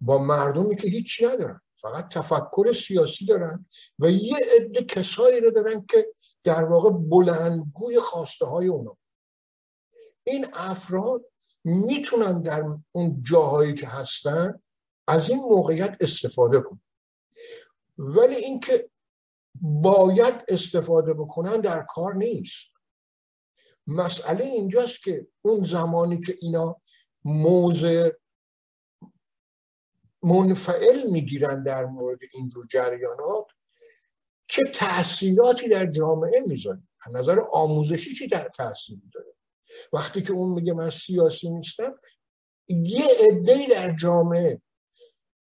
با 0.00 0.18
مردمی 0.18 0.76
که 0.76 0.88
هیچی 0.88 1.26
ندارن 1.26 1.60
فقط 1.82 2.08
تفکر 2.08 2.72
سیاسی 2.72 3.26
دارن 3.26 3.66
و 3.98 4.10
یه 4.10 4.36
عده 4.56 4.82
کسایی 4.82 5.40
رو 5.40 5.50
دارن 5.50 5.86
که 5.86 6.06
در 6.44 6.64
واقع 6.64 6.90
بلندگوی 6.90 8.00
خواسته 8.00 8.46
های 8.46 8.66
اونا. 8.66 8.96
این 10.24 10.46
افراد 10.54 11.22
می‌تونن 11.64 12.42
در 12.42 12.64
اون 12.92 13.22
جاهایی 13.22 13.74
که 13.74 13.86
هستن 13.86 14.62
از 15.08 15.30
این 15.30 15.38
موقعیت 15.38 15.96
استفاده 16.00 16.60
کنن. 16.60 16.80
ولی 17.98 18.34
اینکه 18.34 18.90
باید 19.60 20.44
استفاده 20.48 21.14
بکنن 21.14 21.60
در 21.60 21.86
کار 21.88 22.14
نیست. 22.14 22.66
مسئله 23.86 24.44
اینجاست 24.44 25.02
که 25.02 25.26
اون 25.42 25.64
زمانی 25.64 26.20
که 26.20 26.38
اینا 26.40 26.80
موضع 27.24 28.10
منفعل 30.22 31.10
می‌گیرن 31.10 31.62
در 31.62 31.84
مورد 31.84 32.18
اینجور 32.32 32.66
جریانات 32.66 33.46
چه 34.46 34.62
تاثیراتی 34.74 35.68
در 35.68 35.86
جامعه 35.86 36.40
می‌ذاره؟ 36.46 36.82
از 37.06 37.14
نظر 37.14 37.40
آموزشی 37.52 38.14
چه 38.14 38.48
تاثیری 38.56 39.10
داره؟ 39.14 39.34
وقتی 39.92 40.22
که 40.22 40.32
اون 40.32 40.54
میگه 40.54 40.72
من 40.72 40.90
سیاسی 40.90 41.50
نیستم 41.50 41.94
یه 42.68 43.06
عده 43.30 43.66
در 43.70 43.96
جامعه 43.96 44.62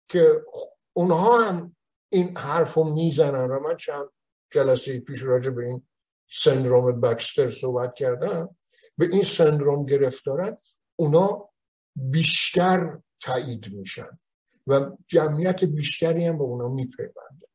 که 0.09 0.45
اونها 0.93 1.41
هم 1.41 1.75
این 2.09 2.37
حرف 2.37 2.73
رو 2.73 2.93
می‌زنن. 2.93 3.51
و 3.51 3.59
من 3.59 3.77
چند 3.77 4.09
جلسه 4.51 4.99
پیش 4.99 5.23
راجع 5.23 5.49
به 5.49 5.65
این 5.65 5.87
سندروم 6.29 7.01
بکستر 7.01 7.51
صحبت 7.51 7.95
کردم. 7.95 8.55
به 8.97 9.09
این 9.11 9.23
سندروم 9.23 9.85
گرفتارن 9.85 10.57
اونا 10.95 11.49
بیشتر 11.95 12.99
تایید 13.19 13.73
میشن 13.73 14.19
و 14.67 14.91
جمعیت 15.07 15.63
بیشتری 15.63 16.25
هم 16.25 16.37
به 16.37 16.43
اونا 16.43 16.67
میپیونده 16.67 17.47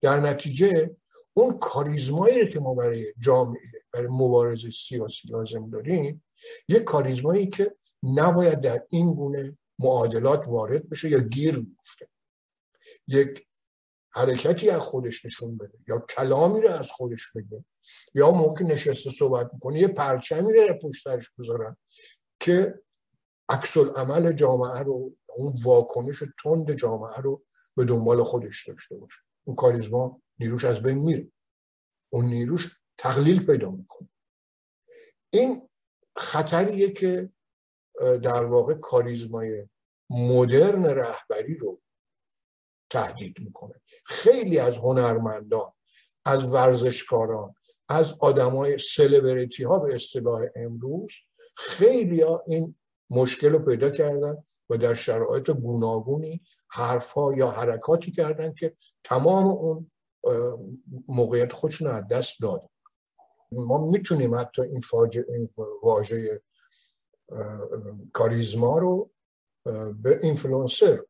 در 0.00 0.20
نتیجه 0.20 0.96
اون 1.34 1.58
کاریزمایی 1.58 2.48
که 2.48 2.60
ما 2.60 2.74
برای 2.74 3.14
جامعه 3.18 3.84
برای 3.92 4.08
مبارزه 4.10 4.70
سیاسی 4.70 5.28
لازم 5.28 5.70
داریم 5.70 6.24
یک 6.68 6.84
کاریزمایی 6.84 7.46
که 7.46 7.76
نباید 8.02 8.60
در 8.60 8.86
این 8.88 9.14
گونه 9.14 9.58
معادلات 9.78 10.48
وارد 10.48 10.88
بشه 10.88 11.08
یا 11.08 11.18
گیر 11.18 11.58
بیفته. 11.58 12.08
یک 13.08 13.46
حرکتی 14.12 14.70
از 14.70 14.80
خودش 14.80 15.24
نشون 15.24 15.56
بده. 15.56 15.78
یا 15.88 15.98
کلامی 15.98 16.60
رو 16.60 16.70
از 16.70 16.90
خودش 16.90 17.32
بگه. 17.32 17.64
یا 18.14 18.30
موقع 18.30 18.64
نشسته 18.64 19.10
صحبت 19.10 19.50
می‌کنه. 19.54 19.80
یه 19.80 19.88
پرچمی 19.88 20.52
رو 20.52 20.78
پشترش 20.82 21.30
بذارن 21.38 21.76
که 22.40 22.82
عکس 23.48 23.76
عمل 23.76 24.32
جامعه 24.32 24.78
رو 24.78 25.16
اون 25.26 25.54
واکنش 25.62 26.22
تند 26.42 26.72
جامعه 26.72 27.16
رو 27.16 27.44
به 27.76 27.84
دنبال 27.84 28.22
خودش 28.22 28.68
داشته 28.68 28.96
باشه. 28.96 29.18
اون 29.44 29.56
کاریزما 29.56 30.22
نیروش 30.38 30.64
از 30.64 30.82
بین 30.82 30.98
میره. 30.98 31.32
اون 32.12 32.24
نیروش 32.24 32.78
تقلیل 32.98 33.46
پیدا 33.46 33.70
می‌کنه. 33.70 34.08
این 35.32 35.68
خطریه 36.16 36.90
که 36.90 37.30
در 38.00 38.44
واقع 38.44 38.74
کاریزمای 38.74 39.68
مدرن 40.10 40.84
رهبری 40.84 41.54
رو 41.54 41.80
تهدید 42.90 43.40
می‌کنه. 43.40 43.74
خیلی 44.04 44.58
از 44.58 44.76
هنرمندان 44.76 45.72
از 46.24 46.44
ورزشکاران 46.44 47.54
از 47.88 48.14
آدمای 48.20 48.78
سلبریتی 48.78 49.64
ها 49.64 49.78
به 49.78 49.94
اصطلاح 49.94 50.42
امروز 50.56 51.12
خیلی 51.56 52.22
ها 52.22 52.44
این 52.46 52.74
مشکل 53.10 53.52
رو 53.52 53.58
پیدا 53.58 53.90
کردن 53.90 54.36
و 54.70 54.76
در 54.76 54.94
شرایط 54.94 55.50
گوناگونی 55.50 56.40
حرفها 56.68 57.34
یا 57.34 57.50
حرکاتی 57.50 58.12
کردن 58.12 58.54
که 58.54 58.74
تمام 59.04 59.46
اون 59.46 59.90
موقعیت 61.08 61.52
خودشون 61.52 61.90
از 61.90 62.04
دست 62.10 62.40
داد. 62.42 62.70
ما 63.52 63.90
می‌تونیم 63.90 64.34
حتی 64.34 64.62
این, 64.62 64.82
این 65.28 65.50
واژه 65.82 66.42
کاریزما 68.12 68.78
رو 68.78 69.10
به 70.02 70.20
اینفلونسر 70.22 71.04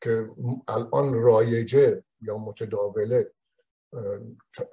که 0.00 0.30
الان 0.68 1.14
رایجه 1.14 2.04
یا 2.20 2.38
متداوله 2.38 3.32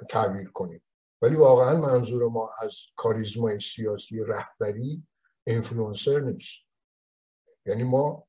تعبیر 0.10 0.52
کنیم. 0.52 0.84
ولی 1.22 1.36
واقعا 1.36 1.78
منظور 1.78 2.30
ما 2.30 2.54
از 2.62 2.78
کاریزمای 2.96 3.60
سیاسی 3.60 4.20
رهبری 4.20 5.08
اینفلونسر 5.48 6.20
نیست. 6.20 6.60
یعنی 7.66 7.84
ما 7.84 8.28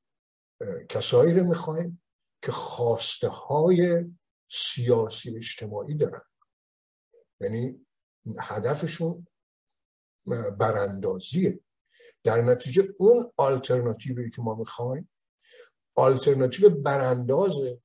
کسایی 0.88 1.34
رو 1.34 1.44
می‌خوایم 1.44 2.02
که 2.42 2.52
خواسته 2.52 3.28
های 3.28 4.04
سیاسی 4.50 5.36
اجتماعی 5.36 5.94
دارن. 5.94 6.22
یعنی 7.40 7.86
هدفشون 8.38 9.26
براندازیه. 10.58 11.60
در 12.24 12.40
نتیجه 12.40 12.94
اون 12.98 13.32
آلترناتیوی 13.36 14.30
که 14.30 14.42
ما 14.42 14.54
می‌خوایم 14.54 15.10
آلترناتیو 15.94 16.70
براندازه. 16.70 17.78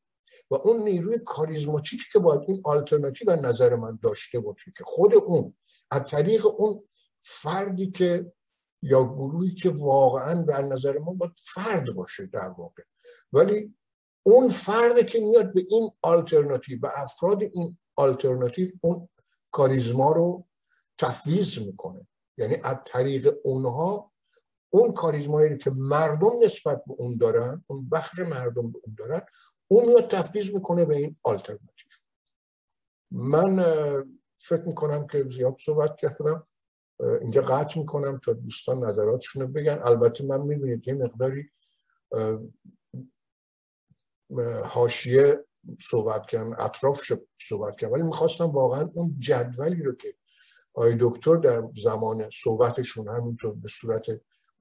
و 0.52 0.56
اون 0.56 0.84
نیروی 0.84 1.20
کاریزماتیکی 1.26 2.04
که 2.13 2.20
باید 2.20 2.41
این 2.48 2.62
آلترناتیو 2.65 3.36
نظر 3.36 3.76
من 3.76 4.00
داشته 4.04 4.39
باشه 4.39 4.72
که 4.78 4.84
خود 4.84 5.15
اون 5.15 5.54
از 5.91 6.02
طریق 6.06 6.46
اون 6.46 6.84
فردی 7.22 7.91
که 7.91 8.32
یا 8.82 9.04
گروهی 9.04 9.54
که 9.54 9.70
واقعا 9.70 10.41
به 10.41 10.62
نظر 10.62 10.98
ما 10.98 11.13
باید 11.13 11.32
فرد 11.39 11.93
باشه 11.93 12.26
در 12.26 12.50
واقع. 12.50 12.84
ولی 13.34 13.76
اون 14.24 14.50
فرد 14.50 15.06
که 15.06 15.20
میاد 15.20 15.54
به 15.54 15.65
این 15.70 15.89
آلترناتیو 16.02 16.80
به 16.80 16.89
افراد 16.96 17.43
این 17.43 17.78
آلترناتیو 17.96 18.70
اون 18.82 19.10
کاریزما 19.52 20.12
رو 20.12 20.48
تفویض 20.98 21.58
می‌کنه. 21.58 22.08
یعنی 22.38 22.56
از 22.63 22.78
طریق 22.86 23.36
اونها 23.43 24.12
اون 24.69 24.93
کاریزمایی 24.93 25.58
که 25.58 25.71
مردم 25.75 26.32
نسبت 26.43 26.84
به 26.88 26.93
اون 26.97 27.17
دارن 27.17 27.63
اون 27.67 27.89
بخش 27.89 28.19
مردم 28.19 28.71
به 28.71 28.80
اون 28.84 28.95
دارن 28.97 29.21
اون 29.67 29.86
میاد 29.86 30.08
تفویض 30.08 30.53
می‌کنه 30.53 30.86
به 30.86 30.95
این 30.95 31.15
آلترناتیو 31.23 31.88
من 33.12 33.63
فکر 34.39 34.63
می‌کنم 34.63 35.08
که 35.08 35.25
زیاد 35.32 35.58
صحبت 35.65 35.95
کردم. 35.97 36.47
اینجا 37.21 37.41
قطع 37.41 37.80
می‌کنم 37.80 38.19
تا 38.23 38.34
دوستان 38.34 38.84
نظراتشون 38.84 39.41
رو 39.41 39.47
بگن. 39.47 39.80
البته 39.84 40.23
من 40.23 40.41
می‌بینید 40.41 40.88
یه 40.88 40.93
مقداری 40.93 41.49
حاشیه 44.63 45.45
صحبت 45.82 46.25
کردن 46.25 46.53
اطرافش 46.60 47.13
صحبت 47.49 47.77
کردن. 47.77 47.93
ولی 47.93 48.03
می‌خواستم 48.03 48.45
واقعا 48.45 48.89
اون 48.93 49.15
جدولی 49.19 49.84
رو 49.84 49.95
که 49.95 50.15
آقای 50.73 50.97
دکتر 50.99 51.36
در 51.36 51.63
زمان 51.84 52.30
صحبتشون 52.43 53.08
همینطور 53.08 53.56
به 53.56 53.69
صورت 53.69 54.06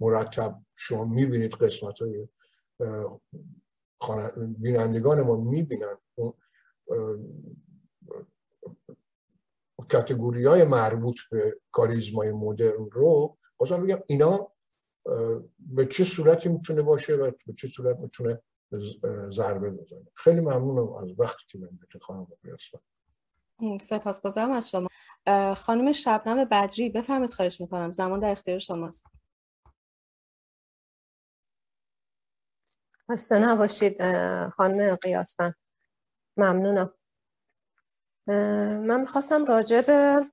مرتب 0.01 0.61
شما 0.77 1.05
می‌بینید 1.05 1.55
قسمت 1.55 1.99
های 2.03 2.29
بینندگان 4.59 5.23
ما 5.23 5.37
می‌بینن 5.37 5.97
اون 6.15 6.33
کتگوری 9.91 10.45
های 10.45 10.65
مربوط 10.65 11.17
به 11.31 11.61
کاریزمای 11.71 12.33
مدرن 12.33 12.91
رو. 12.93 13.37
بازم 13.57 13.83
بگم 13.83 13.99
اینا 14.07 14.53
به 15.59 15.87
چه 15.87 16.05
صورتی 16.05 16.49
می‌تونه 16.49 16.83
باشه 16.83 17.15
و 17.15 17.31
به 17.47 17.53
چه 17.59 17.69
صورت 17.69 18.03
می‌تونه 18.03 18.43
ضربه 19.31 19.71
بزنه. 19.71 20.07
خیلی 20.15 20.41
ممنونم 20.41 20.93
از 20.93 21.09
وقتی 21.19 21.45
که 21.49 21.59
من 21.59 21.69
به 21.93 21.99
خانم 21.99 22.27
سپاسگزارم 23.89 24.51
از 24.51 24.71
شما. 24.71 24.89
خانم 25.55 25.93
شبنم 25.93 26.45
بدری 26.45 26.89
بفرمید 26.89 27.31
خواهش 27.31 27.61
می‌کنم. 27.61 27.93
زمان 27.93 28.21
در 28.21 28.31
اختیار 28.31 28.59
شماست. 28.59 29.07
خسته 33.11 33.39
نباشید 33.39 34.03
خانم 34.49 34.97
قیاسفن 34.97 35.55
ممنونم. 36.37 36.93
من 38.87 39.01
می‌خواستم 39.01 39.45
راجع 39.45 39.81
به 39.87 40.27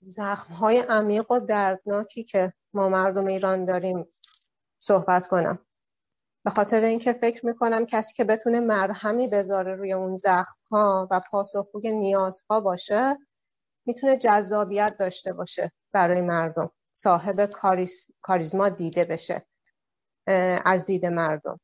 زخم 0.00 0.54
های 0.54 0.78
عمیق 0.78 1.30
و 1.30 1.38
دردناکی 1.38 2.24
که 2.24 2.52
ما 2.74 2.88
مردم 2.88 3.26
ایران 3.26 3.64
داریم 3.64 4.06
صحبت 4.82 5.26
کنم. 5.28 5.58
به 6.44 6.50
خاطر 6.50 6.80
اینکه 6.80 7.12
فکر 7.12 7.46
می‌کنم 7.46 7.86
کسی 7.86 8.14
که 8.14 8.24
بتونه 8.24 8.60
مرهمی 8.60 9.28
بذاره 9.28 9.74
روی 9.74 9.92
اون 9.92 10.16
زخم 10.16 10.58
ها 10.70 11.08
و 11.10 11.20
پاسخگوی 11.30 11.92
نیازها 11.92 12.60
باشه 12.60 13.18
می‌تونه 13.86 14.16
جذابیت 14.16 14.96
داشته 14.98 15.32
باشه 15.32 15.72
برای 15.92 16.20
مردم 16.20 16.70
صاحب 16.92 17.50
کاریزما 18.20 18.68
دیده 18.68 19.04
بشه. 19.04 19.46
از 20.64 20.86
دید 20.86 21.06
مردم. 21.06 21.60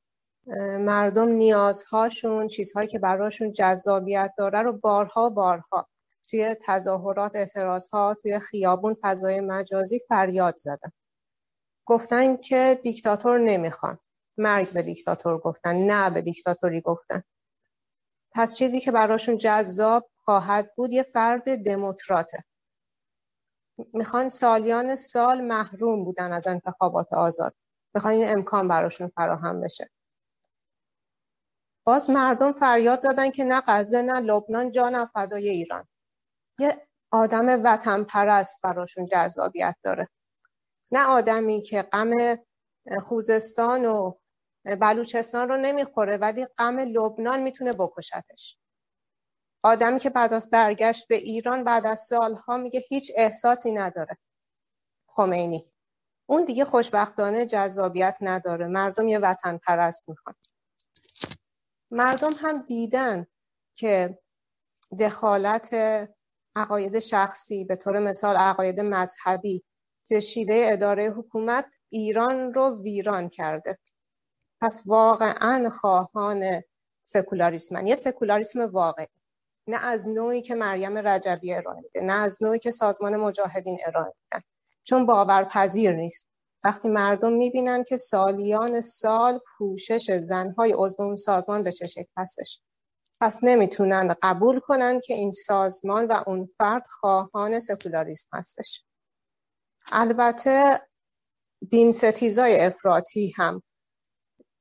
مردم 0.81 1.29
نیازهاشون 1.29 2.49
چیزهایی 2.49 2.88
که 2.88 2.99
براشون 2.99 3.53
جذابیت 3.53 4.33
داره 4.38 4.62
رو 4.62 4.73
بارها 4.73 5.31
بارها 5.31 5.88
توی 6.31 6.57
تظاهرات 6.66 7.37
اعتراضها 7.37 8.14
توی 8.23 8.38
خیابون 8.38 8.97
فضای 9.03 9.40
مجازی 9.40 10.01
فریاد 10.09 10.57
زدن. 10.57 10.92
گفتن 11.87 12.37
که 12.37 12.81
دیکتاتور 12.83 13.38
نمی‌خوان. 13.38 13.99
مرگ 14.38 14.73
به 14.73 14.83
دیکتاتور 14.83 15.38
گفتن 15.38 15.77
نه 15.77 16.11
به 16.11 16.23
دیکتاتوری 16.23 16.81
گفتن. 16.81 17.23
پس 18.33 18.57
چیزی 18.57 18.81
که 18.81 18.90
براشون 18.90 19.37
جذاب 19.37 20.11
خواهد 20.16 20.75
بود 20.75 20.92
یه 20.92 21.03
فرد 21.03 21.64
دموکراته. 21.64 22.45
می‌خوان 23.92 24.29
سالیان 24.29 24.97
سال 24.97 25.40
محروم 25.40 26.05
بودن 26.05 26.33
از 26.33 26.47
انتخابات 26.47 27.12
آزاد. 27.12 27.55
می‌خوان 27.96 28.14
این 28.14 28.28
امکان 28.38 28.68
براشون 28.68 29.09
فراهم 29.09 29.61
بشه. 29.61 29.90
باز 31.87 32.11
مردم 32.11 32.52
فریاد 32.52 33.00
زدن 33.00 33.30
که 33.30 33.44
نه 33.44 33.62
غزه 33.66 34.02
نه 34.02 34.20
لبنان 34.20 34.70
جان 34.70 35.04
فدای 35.04 35.48
ایران. 35.48 35.88
یه 36.59 36.88
آدم 37.12 37.64
وطن 37.64 38.04
پرست 38.04 38.62
براشون 38.62 39.06
جذابیت 39.06 39.76
داره. 39.82 40.09
نه 40.92 41.06
آدمی 41.06 41.62
که 41.62 41.82
غم 41.82 42.12
خوزستان 43.04 43.87
و 43.87 44.12
بلوچستان 44.80 45.48
رو 45.48 45.56
نمی‌خوره 45.56 46.16
ولی 46.16 46.46
غم 46.59 46.78
لبنان 46.78 47.40
می‌تونه 47.40 47.72
بکشتش. 47.78 48.59
آدمی 49.64 50.00
که 50.00 50.11
بعد 50.11 50.32
از 50.32 50.50
برگشت 50.50 51.09
به 51.09 51.16
ایران 51.16 51.64
بعد 51.64 51.87
از 51.87 52.00
سالها 52.00 52.56
میگه 52.56 52.80
هیچ 52.88 53.12
احساسی 53.16 53.72
نداره. 53.72 54.18
خمینی. 55.09 55.64
اون 56.26 56.44
دیگه 56.44 56.64
خوشبختانه 56.64 57.46
جذابیت 57.46 58.18
نداره. 58.20 58.66
مردم 58.66 59.08
یه 59.08 59.18
وطن 59.18 59.58
پرست 59.58 60.08
می‌خوان. 60.08 60.34
مردم 61.90 62.32
هم 62.40 62.62
دیدن 62.62 63.26
که 63.76 64.18
دخالت 65.00 65.74
عقاید 66.56 66.98
شخصی 66.98 67.64
به 67.64 67.76
طور 67.76 67.98
مثال 67.98 68.36
عقاید 68.36 68.80
مذهبی 68.80 69.64
که 70.08 70.20
شیوه 70.20 70.68
اداره 70.72 71.10
حکومت 71.10 71.74
ایران 71.88 72.54
رو 72.54 72.82
ویران 72.82 73.28
کرده. 73.28 73.78
پس 74.60 74.82
واقعا 74.86 75.70
خواهان 75.70 76.62
سکولاریسم 77.04 77.86
یه 77.86 77.94
سکولاریسم 77.94 78.60
واقعی. 78.60 79.06
نه 79.68 79.84
از 79.84 80.08
نوعی 80.08 80.42
که 80.42 80.54
مریم 80.54 80.98
رجبی 80.98 81.54
ارائه 81.54 81.80
میده 81.80 82.00
نه 82.00 82.12
از 82.12 82.38
نوعی 82.42 82.58
که 82.58 82.70
سازمان 82.70 83.16
مجاهدین 83.16 83.78
ارائه 83.86 84.12
میدن 84.22 84.44
چون 84.88 85.07
باورپذیر 85.07 85.92
نیست. 85.92 86.29
وقتی 86.64 86.88
مردم 86.88 87.33
می‌بینن 87.33 87.85
که 87.85 87.96
سالیان 87.96 88.81
سال 88.81 89.40
پوشش 89.59 90.11
زنهای 90.11 90.72
عضو 90.77 91.03
اون 91.03 91.16
سازمان 91.16 91.62
به 91.62 91.72
چه 91.72 91.87
شکل 91.87 92.12
هستش 92.16 92.61
پس 93.20 93.44
نمی‌تونن 93.44 94.14
قبول 94.22 94.61
کنن 94.61 95.01
که 95.01 95.14
این 95.14 95.33
سازمان 95.33 96.07
و 96.07 96.22
اون 96.27 96.49
فرد 96.59 96.87
خواهان 96.87 97.61
سکولاریسم 97.61 98.29
هستش. 98.33 98.85
البته 99.92 100.81
دین 101.70 101.92
ستیزای 101.92 102.61
افراطی 102.61 103.33
هم 103.37 103.62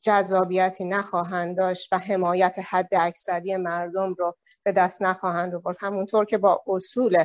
جذابیتی 0.02 0.86
نخواهند 0.86 1.58
داشت 1.58 1.94
و 1.94 1.98
حمایت 1.98 2.56
حد 2.70 2.90
اکثری 2.92 3.58
مردم 3.58 4.14
رو 4.14 4.38
به 4.64 4.72
دست 4.72 5.02
نخواهند 5.02 5.56
آورد. 5.56 5.78
همونطور 5.82 6.26
که 6.26 6.38
با 6.38 6.64
اصول 6.68 7.24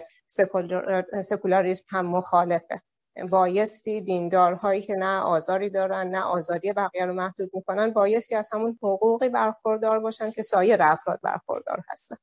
سکولاریسم 1.22 1.84
هم 1.88 2.06
مخالفه. 2.06 2.82
بایستی 3.26 4.00
دیندارهایی 4.00 4.82
که 4.82 4.94
نه 4.94 5.20
آزاری 5.20 5.70
دارن 5.70 6.06
نه 6.08 6.20
آزادی 6.20 6.72
بقیه 6.72 7.06
رو 7.06 7.12
محدود 7.12 7.50
می‌کنن 7.54 7.90
بایستی 7.90 8.34
از 8.34 8.50
همون 8.52 8.78
حقوقی 8.82 9.28
برخوردار 9.28 10.00
باشن 10.00 10.30
که 10.30 10.42
سایر 10.42 10.82
افراد 10.82 11.20
برخوردار 11.22 11.84
هستن. 11.88 12.16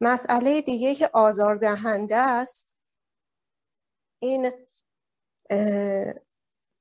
مسئله 0.00 0.60
دیگه 0.60 0.94
که 0.94 1.10
آزاردهنده 1.12 2.16
است 2.16 2.76
این 4.22 4.52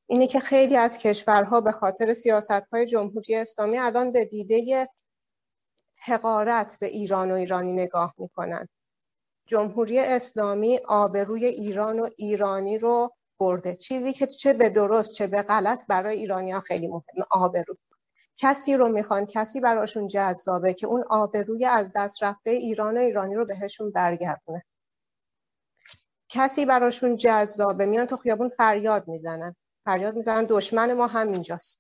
اینه 0.09 0.27
که 0.27 0.39
خیلی 0.39 0.77
از 0.77 0.97
کشورها 0.97 1.61
به 1.61 1.71
خاطر 1.71 2.13
سیاست 2.13 2.51
های 2.51 2.85
جمهوری 2.85 3.35
اسلامی 3.35 3.77
الان 3.79 4.11
به 4.11 4.25
دیده 4.25 4.89
حقارت 5.97 6.77
به 6.79 6.85
ایران 6.85 7.31
و 7.31 7.33
ایرانی 7.33 7.73
نگاه 7.73 8.13
می‌کنن. 8.17 8.67
جمهوری 9.47 9.99
اسلامی 9.99 10.77
آبروی 10.77 11.45
ایران 11.45 11.99
و 11.99 12.09
ایرانی 12.17 12.77
رو 12.77 13.15
برده. 13.39 13.75
چیزی 13.75 14.13
که 14.13 14.27
چه 14.27 14.53
به 14.53 14.69
درست 14.69 15.13
چه 15.13 15.27
به 15.27 15.41
غلط 15.41 15.85
برای 15.87 16.17
ایرانی 16.17 16.51
ها 16.51 16.59
خیلی 16.59 16.87
مهمه 16.87 17.25
آبرو. 17.31 17.75
کسی 18.37 18.77
رو 18.77 18.89
می‌خوان 18.89 19.25
کسی 19.25 19.59
براشون 19.59 20.07
جذابه 20.07 20.73
که 20.73 20.87
اون 20.87 21.03
آبروی 21.09 21.65
از 21.65 21.93
دست 21.95 22.23
رفته 22.23 22.51
ایران 22.51 22.97
و 22.97 23.01
ایرانی 23.01 23.35
رو 23.35 23.45
بهشون 23.45 23.91
برگردونه. 23.91 24.65
کسی 26.29 26.65
براشون 26.65 27.15
جذابه 27.15 27.85
میان 27.85 28.05
تو 28.05 28.17
خیابون 28.17 28.49
فریاد 28.49 29.07
می‌زنن. 29.07 29.55
فریاد 29.85 30.15
می‌زنن 30.15 30.45
دشمن 30.49 30.93
ما 30.93 31.07
همینجاست. 31.07 31.79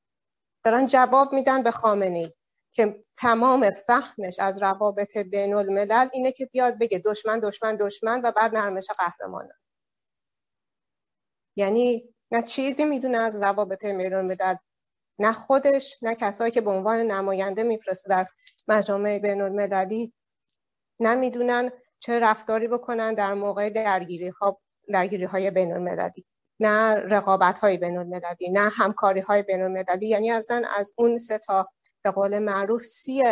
دارن 0.63 0.85
جواب 0.85 1.33
میدن 1.33 1.63
به 1.63 1.71
خامنه 1.71 2.33
که 2.77 3.03
تمام 3.17 3.69
فهمش 3.69 4.39
از 4.39 4.61
روابط 4.61 5.17
بین 5.17 5.53
الملل 5.53 6.07
اینه 6.13 6.31
که 6.31 6.45
بیاد 6.45 6.79
بگه 6.79 6.99
دشمن 6.99 7.39
دشمن 7.39 7.75
دشمن 7.75 8.21
و 8.23 8.31
بعد 8.31 8.55
نرمش 8.55 8.87
قهرمانه 8.99 9.53
یعنی 11.55 12.15
نه 12.31 12.41
چیزی 12.41 12.85
می‌دونه 12.85 13.17
از 13.17 13.41
روابط 13.43 13.85
بین 13.85 14.13
الملل 14.13 14.55
نه 15.19 15.33
خودش 15.33 15.97
نه 16.01 16.15
کسایی 16.15 16.51
که 16.51 16.61
به 16.61 16.71
عنوان 16.71 16.99
نماینده 16.99 17.63
میفرسته 17.63 18.09
در 18.09 18.27
مجامع 18.67 19.19
بین 19.19 19.41
المللی 19.41 20.13
نمی‌دونن 20.99 21.71
چه 21.99 22.19
رفتاری 22.19 22.67
بکنن 22.67 23.13
در 23.13 23.33
موقع 23.33 23.69
درگیری 23.69 24.27
ها 24.27 24.61
درگیری 24.93 25.23
های 25.23 25.51
بین 25.51 25.73
المللی. 25.73 26.25
نه 26.59 26.95
رقابت 26.95 27.59
های 27.59 27.77
بین 27.77 27.97
المللی 27.97 28.49
نه 28.49 28.69
همکاری 28.69 29.19
های 29.19 29.43
بین 29.43 29.61
المللی. 29.61 30.07
یعنی 30.07 30.31
ازن 30.31 30.65
از 30.65 30.93
اون 30.97 31.17
سه 31.17 31.37
تا 31.37 31.69
به 32.07 32.11
قول 32.11 32.39
معروف 32.39 32.83
C 32.83 33.23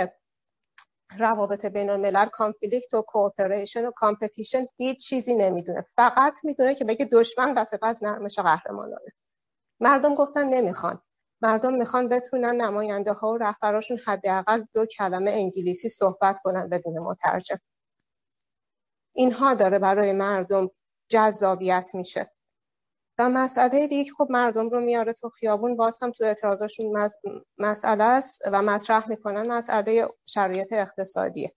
روابط 1.17 1.65
بین 1.65 1.89
الملل 1.89 2.25
conflict 2.25 2.93
و 2.93 3.01
cooperation 3.01 3.85
و 3.85 3.91
competition 3.91 4.65
هیچ 4.77 5.09
چیزی 5.09 5.35
نمی‌دونه. 5.35 5.81
فقط 5.81 6.39
می‌دونه 6.43 6.75
که 6.75 6.85
بگه 6.85 7.05
دشمن 7.05 7.53
و 7.57 7.65
سپس 7.65 8.03
نرمش 8.03 8.39
قهرمانانه. 8.39 9.11
مردم 9.79 10.15
گفتن 10.15 10.45
نمی‌خوان. 10.47 11.01
مردم 11.41 11.73
می‌خوان 11.73 12.09
بتونن 12.09 12.61
نماینده 12.61 13.13
ها 13.13 13.31
و 13.31 13.37
رهبراشون 13.37 13.99
حداقل 14.05 14.63
دو 14.73 14.85
کلمه 14.85 15.31
انگلیسی 15.31 15.89
صحبت 15.89 16.39
کنن 16.43 16.69
بدون 16.69 16.99
مترجم. 17.07 17.59
اینها 19.15 19.53
داره 19.53 19.79
برای 19.79 20.13
مردم 20.13 20.71
جذابیت 21.09 21.89
میشه. 21.93 22.34
و 23.17 23.29
مسئله 23.29 23.87
دیگه 23.87 24.03
که 24.03 24.11
خب 24.17 24.27
مردم 24.29 24.69
رو 24.69 24.81
میاره 24.81 25.13
تو 25.13 25.29
خیابون 25.29 25.75
باز 25.75 26.03
هم 26.03 26.11
تو 26.11 26.23
اعتراضاشون 26.23 27.09
مسئله 27.57 28.03
است 28.03 28.41
و 28.51 28.61
مطرح 28.61 29.09
می‌کنن 29.09 29.47
مسئله 29.47 30.07
شرایط 30.25 30.67
اقتصادیه. 30.73 31.53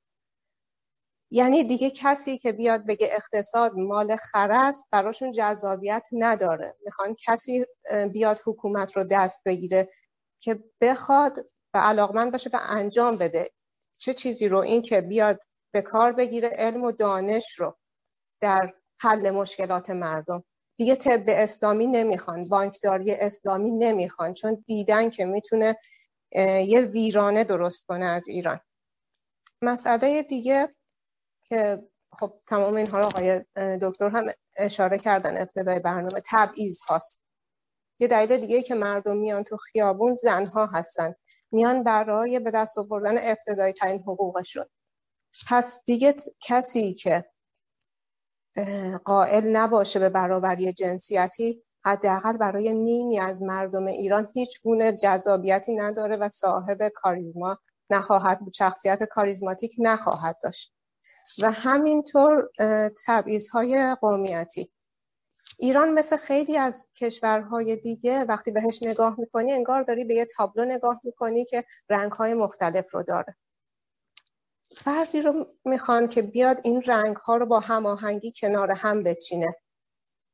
یعنی 1.30 1.64
دیگه 1.64 1.90
کسی 1.90 2.38
که 2.38 2.52
بیاد 2.52 2.86
بگه 2.86 3.08
اقتصاد 3.12 3.72
مال 3.74 4.16
خر 4.16 4.52
است 4.52 4.88
براشون 4.90 5.32
جذابیت 5.32 6.08
نداره. 6.12 6.76
می‌خوان 6.84 7.16
کسی 7.26 7.66
بیاد 8.12 8.40
حکومت 8.46 8.96
رو 8.96 9.04
دست 9.04 9.40
بگیره 9.46 9.88
که 10.40 10.64
بخواد 10.80 11.38
و 11.74 11.78
علاقمند 11.78 12.32
باشه 12.32 12.50
و 12.52 12.58
انجام 12.62 13.16
بده. 13.16 13.50
چه 13.98 14.14
چیزی 14.14 14.48
رو؟ 14.48 14.58
این 14.58 14.82
که 14.82 15.00
بیاد 15.00 15.40
به 15.74 15.82
کار 15.82 16.12
بگیره 16.12 16.48
علم 16.48 16.84
و 16.84 16.92
دانش 16.92 17.58
رو 17.58 17.78
در 18.40 18.74
حل 19.00 19.30
مشکلات 19.30 19.90
مردم. 19.90 20.44
دیگه 20.78 20.96
طب 20.96 21.24
اسلامی 21.28 21.86
نمی‌خوان 21.86 22.48
بانکداری 22.48 23.14
اسلامی 23.14 23.70
نمی‌خوان 23.70 24.34
چون 24.34 24.64
دیدن 24.66 25.10
که 25.10 25.24
می‌تونه 25.24 25.76
یه 26.66 26.80
ویرانه 26.80 27.44
درست 27.44 27.86
کنه 27.86 28.06
از 28.06 28.28
ایران. 28.28 28.60
مسئله 29.62 30.22
دیگه 30.22 30.74
که 31.48 31.88
خب 32.20 32.40
تمام 32.46 32.74
اینها 32.74 32.98
رو 32.98 33.04
آقای 33.04 33.44
دکتر 33.82 34.08
هم 34.08 34.26
اشاره 34.56 34.98
کردن 34.98 35.38
ابتدای 35.42 35.80
برنامه 35.80 36.22
تبعیض 36.30 36.80
هاست. 36.82 37.22
یه 38.00 38.08
دلیل 38.08 38.40
دیگه 38.40 38.62
که 38.62 38.74
مردم 38.74 39.16
میان 39.16 39.42
تو 39.42 39.56
خیابون 39.56 40.14
زنها 40.14 40.66
هستن. 40.66 41.14
میان 41.52 41.82
برای 41.82 42.38
به 42.40 42.50
دست 42.50 42.78
آوردن 42.78 43.18
ابتدایی 43.18 43.72
ترین 43.72 44.00
حقوقشون. 44.00 44.66
پس 45.48 45.80
دیگه 45.86 46.14
کسی 46.42 46.94
که 46.94 47.24
قائل 49.04 49.56
نباشه 49.56 50.00
به 50.00 50.08
برابری 50.08 50.72
جنسیتی. 50.72 51.62
حداقل 51.84 52.36
برای 52.36 52.74
نیمی 52.74 53.18
از 53.20 53.42
مردم 53.42 53.86
ایران 53.86 54.28
هیچ 54.34 54.62
گونه 54.62 54.92
جذابیتی 54.92 55.76
نداره 55.76 56.16
و 56.16 56.28
صاحب 56.28 56.88
کاریزما 56.94 57.58
نخواهد 57.90 58.40
بود 58.40 58.52
شخصیت 58.52 59.04
کاریزماتیک 59.04 59.76
نخواهد 59.78 60.36
داشت. 60.42 60.74
و 61.42 61.50
همینطور 61.50 62.48
تبعیض 63.06 63.48
های 63.48 63.96
قومیتی. 64.00 64.72
ایران 65.58 65.92
مثل 65.92 66.16
خیلی 66.16 66.58
از 66.58 66.86
کشورهای 66.96 67.76
دیگه 67.76 68.24
وقتی 68.24 68.50
بهش 68.50 68.82
نگاه 68.82 69.14
می‌کنی 69.18 69.52
انگار 69.52 69.82
داری 69.82 70.04
به 70.04 70.14
یه 70.14 70.24
تابلو 70.24 70.64
نگاه 70.64 71.00
می‌کنی 71.04 71.44
که 71.44 71.64
رنگهای 71.90 72.34
مختلف 72.34 72.94
رو 72.94 73.02
داره. 73.02 73.36
فردی 74.76 75.20
رو 75.20 75.46
می‌خوان 75.64 76.08
که 76.08 76.22
بیاد 76.22 76.60
این 76.64 76.82
رنگ 76.82 77.16
ها 77.16 77.36
رو 77.36 77.46
با 77.46 77.60
هماهنگی 77.60 78.32
کنار 78.40 78.70
هم 78.70 79.02
بچینه. 79.02 79.56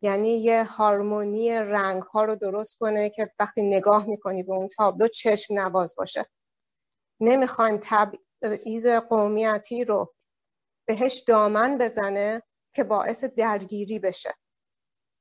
یعنی 0.03 0.29
یه 0.29 0.65
هارمونی 0.65 1.59
رنگ 1.59 2.03
ها 2.03 2.25
رو 2.25 2.37
درست 2.37 2.79
کنه 2.79 3.11
که 3.11 3.31
وقتی 3.39 3.63
نگاه 3.63 4.07
می‌کنی 4.07 4.43
به 4.43 4.53
اون 4.53 4.69
تابلو 4.69 5.09
چشم 5.09 5.55
نواز 5.55 5.95
باشه. 5.99 6.27
نمی‌خوان 7.21 7.81
تبعیض 7.83 8.87
قومیتی 8.87 9.85
رو 9.85 10.15
بهش 10.89 11.25
دامن 11.27 11.79
بزنه 11.79 12.43
که 12.75 12.85
باعث 12.85 13.25
درگیری 13.25 13.99
بشه. 13.99 14.35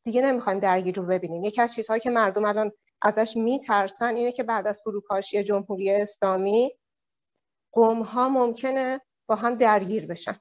دیگه 0.06 0.21
نمی‌خوایم 0.21 0.60
درگیری 0.60 1.02
رو 1.02 1.08
ببینیم. 1.08 1.43
یکی 1.43 1.62
از 1.62 1.73
چیزهایی 1.73 2.02
که 2.02 2.10
مردم 2.10 2.45
الان 2.45 2.71
ازش 3.02 3.38
میترسن 3.38 4.15
اینه 4.15 4.32
که 4.32 4.43
بعد 4.43 4.67
از 4.67 4.82
فروپاشی 4.84 5.43
جمهوری 5.43 5.91
اسلامی 5.91 6.78
قوم 7.73 8.01
ها 8.01 8.29
ممکنه 8.29 9.01
با 9.29 9.36
هم 9.36 9.55
درگیر 9.55 10.07
بشن. 10.07 10.39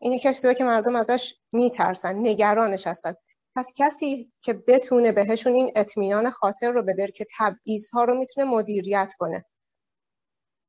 اینی 0.00 0.18
کسی 0.18 0.54
که 0.54 0.64
مردم 0.64 0.96
ازش 0.96 1.34
میترسن 1.52 2.18
نگرانش 2.18 2.86
هستن. 2.86 3.14
پس 3.56 3.72
کسی 3.76 4.32
که 4.42 4.52
بتونه 4.52 5.12
بهشون 5.12 5.54
این 5.54 5.72
اطمینان 5.76 6.30
خاطر 6.30 6.70
رو 6.70 6.82
بده 6.82 7.08
که 7.08 7.26
تبعیض 7.38 7.90
ها 7.90 8.04
رو 8.04 8.18
می‌تونه 8.18 8.46
مدیریت 8.46 9.14
کنه. 9.18 9.44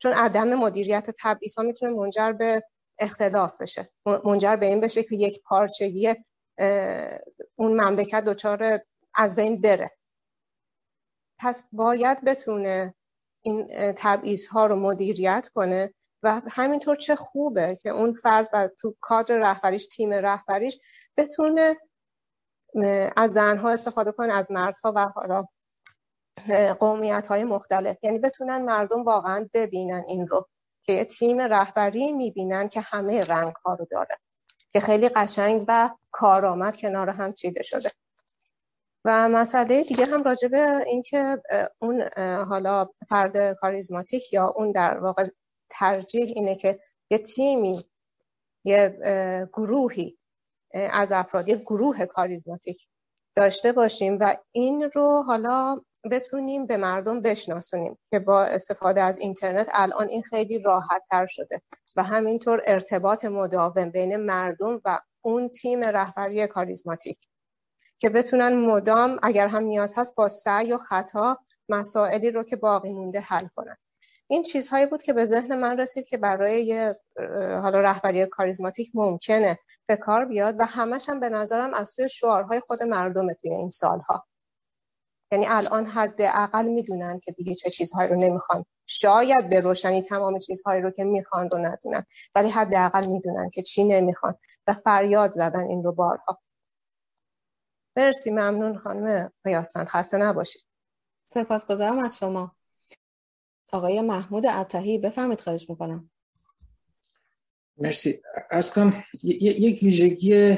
چون 0.01 0.13
عدم 0.13 0.55
مدیریت 0.55 1.09
تبعیض 1.19 1.55
ها 1.55 1.63
می‌تونه 1.63 1.91
منجر 1.93 2.31
به 2.31 2.63
اختلاف 2.99 3.61
بشه. 3.61 3.91
منجر 4.25 4.55
به 4.55 4.65
این 4.65 4.79
بشه 4.79 5.03
که 5.03 5.15
یک 5.15 5.43
پارچگی 5.43 6.15
اون 7.55 7.81
مملکت 7.81 8.23
دچار 8.23 8.79
از 9.15 9.35
بین 9.35 9.61
بره. 9.61 9.91
پس 11.39 11.63
باید 11.71 12.23
بتونه 12.23 12.95
این 13.43 13.67
تبعیض 13.97 14.47
ها 14.47 14.65
رو 14.65 14.75
مدیریت 14.75 15.49
کنه 15.53 15.93
و 16.23 16.41
همینطور 16.51 16.95
چه 16.95 17.15
خوبه 17.15 17.79
که 17.83 17.89
اون 17.89 18.13
فرد 18.13 18.49
و 18.53 18.69
تو 18.79 18.95
کادر 19.01 19.37
رهبریش 19.37 19.87
تیم 19.87 20.13
رهبریش 20.13 20.79
بتونه 21.17 21.77
از 23.15 23.33
زنها 23.33 23.69
استفاده 23.69 24.11
کنه 24.11 24.33
از 24.33 24.51
مردها 24.51 24.93
و 24.95 25.05
حالا 25.05 25.45
قومیت 26.79 27.27
های 27.27 27.43
مختلف. 27.43 27.97
یعنی 28.03 28.19
بتونن 28.19 28.57
مردم 28.57 29.03
واقعا 29.03 29.49
ببینن 29.53 30.03
این 30.07 30.27
رو 30.27 30.49
که 30.83 30.93
یه 30.93 31.05
تیم 31.05 31.39
رهبری 31.39 32.11
می‌بینن 32.11 32.69
که 32.69 32.81
همه 32.81 33.21
رنگ 33.21 33.55
ها 33.65 33.73
رو 33.73 33.85
داره 33.91 34.17
که 34.71 34.79
خیلی 34.79 35.09
قشنگ 35.09 35.65
و 35.67 35.89
کارآمد 36.11 36.77
کنار 36.77 37.09
هم 37.09 37.33
چیده 37.33 37.63
شده. 37.63 37.89
و 39.05 39.29
مسئله 39.29 39.83
دیگه 39.83 40.05
هم 40.05 40.23
راجع 40.23 40.47
به 40.47 40.83
اینکه 40.87 41.41
اون 41.79 42.03
حالا 42.49 42.89
فرد 43.09 43.53
کاریزماتیک 43.53 44.33
یا 44.33 44.47
اون 44.47 44.71
در 44.71 44.99
واقع 44.99 45.25
ترجیح 45.69 46.33
اینه 46.35 46.55
که 46.55 46.79
یه 47.09 47.17
تیمی 47.17 47.83
یه 48.65 48.97
گروهی 49.53 50.17
از 50.73 51.11
افراد 51.11 51.47
یه 51.47 51.55
گروه 51.55 52.05
کاریزماتیک 52.05 52.87
داشته 53.35 53.71
باشیم 53.71 54.17
و 54.19 54.37
این 54.51 54.91
رو 54.93 55.23
حالا 55.27 55.81
بتونیم 56.11 56.65
به 56.65 56.77
مردم 56.77 57.21
بشناسونیم 57.21 57.97
که 58.11 58.19
با 58.19 58.43
استفاده 58.43 59.01
از 59.01 59.19
اینترنت 59.19 59.69
الان 59.73 60.09
این 60.09 60.21
خیلی 60.23 60.59
راحت 60.59 61.03
تر 61.09 61.25
شده 61.25 61.61
و 61.95 62.03
همینطور 62.03 62.61
ارتباط 62.65 63.25
مداوم 63.25 63.89
بین 63.89 64.15
مردم 64.15 64.81
و 64.85 64.99
اون 65.21 65.49
تیم 65.49 65.83
رهبری 65.83 66.47
کاریزماتیک. 66.47 67.17
که 68.03 68.09
بتونن 68.09 68.53
مدام 68.53 69.19
اگر 69.23 69.47
هم 69.47 69.63
نیاز 69.63 69.93
هست 69.97 70.15
با 70.15 70.29
سعی 70.29 70.73
و 70.73 70.77
خطا 70.77 71.39
مسائلی 71.69 72.31
رو 72.31 72.43
که 72.43 72.55
باقی 72.55 72.93
مونده 72.93 73.19
حل 73.19 73.47
کنن. 73.55 73.77
این 74.27 74.43
چیزهایی 74.43 74.85
بود 74.85 75.03
که 75.03 75.13
به 75.13 75.25
ذهن 75.25 75.55
من 75.55 75.79
رسید 75.79 76.05
که 76.05 76.17
برای 76.17 76.65
یه 76.65 76.95
حالا 77.61 77.81
رهبری 77.81 78.25
کاریزماتیک 78.25 78.91
ممکنه 78.93 79.59
به 79.85 79.95
کار 79.95 80.25
بیاد 80.25 80.55
و 80.59 80.65
همش 80.65 81.09
هم 81.09 81.19
به 81.19 81.29
نظرم 81.29 81.73
از 81.73 81.89
سوی 81.89 82.09
شعارهای 82.09 82.59
خود 82.59 82.83
مردم 82.83 83.33
توی 83.33 83.53
این 83.53 83.69
سالها. 83.69 84.25
یعنی 85.31 85.45
الان 85.49 85.85
حداقل 85.85 86.67
می‌دونن 86.67 87.19
که 87.19 87.31
دیگه 87.31 87.55
چه 87.55 87.69
چیزهایی 87.69 88.09
رو 88.09 88.15
نمی‌خوان. 88.15 88.65
شاید 88.85 89.49
به 89.49 89.59
روشنی 89.59 90.01
تمام 90.01 90.39
چیزهایی 90.39 90.81
رو 90.81 90.91
که 90.91 91.03
می‌خوان 91.03 91.49
رو 91.51 91.59
ندونن 91.59 92.05
ولی 92.35 92.49
حداقل 92.49 93.05
می‌دونن 93.11 93.49
که 93.49 93.61
چی 93.61 93.83
نمی‌خوان 93.83 94.35
و 94.67 94.73
فریاد 94.73 95.31
زدن 95.31 95.67
این 95.67 95.83
رو 95.83 95.91
بارها. 95.91 96.39
مرسی 97.95 98.31
ممنون 98.31 98.77
خانم 98.77 99.31
قیاسمند. 99.43 99.87
خسته 99.87 100.17
نباشید. 100.17 100.63
سپاسگزارم 101.33 101.99
از 101.99 102.17
شما. 102.17 102.55
آقای 103.73 104.01
محمود 104.01 104.45
ابتهی 104.45 104.97
بفهمید 104.97 105.41
خواهش 105.41 105.69
می‌کنم. 105.69 106.11
مرسی. 107.77 108.21
از 108.49 108.71
کنم 108.71 109.03
یک 109.23 109.83
ویژگی 109.83 110.57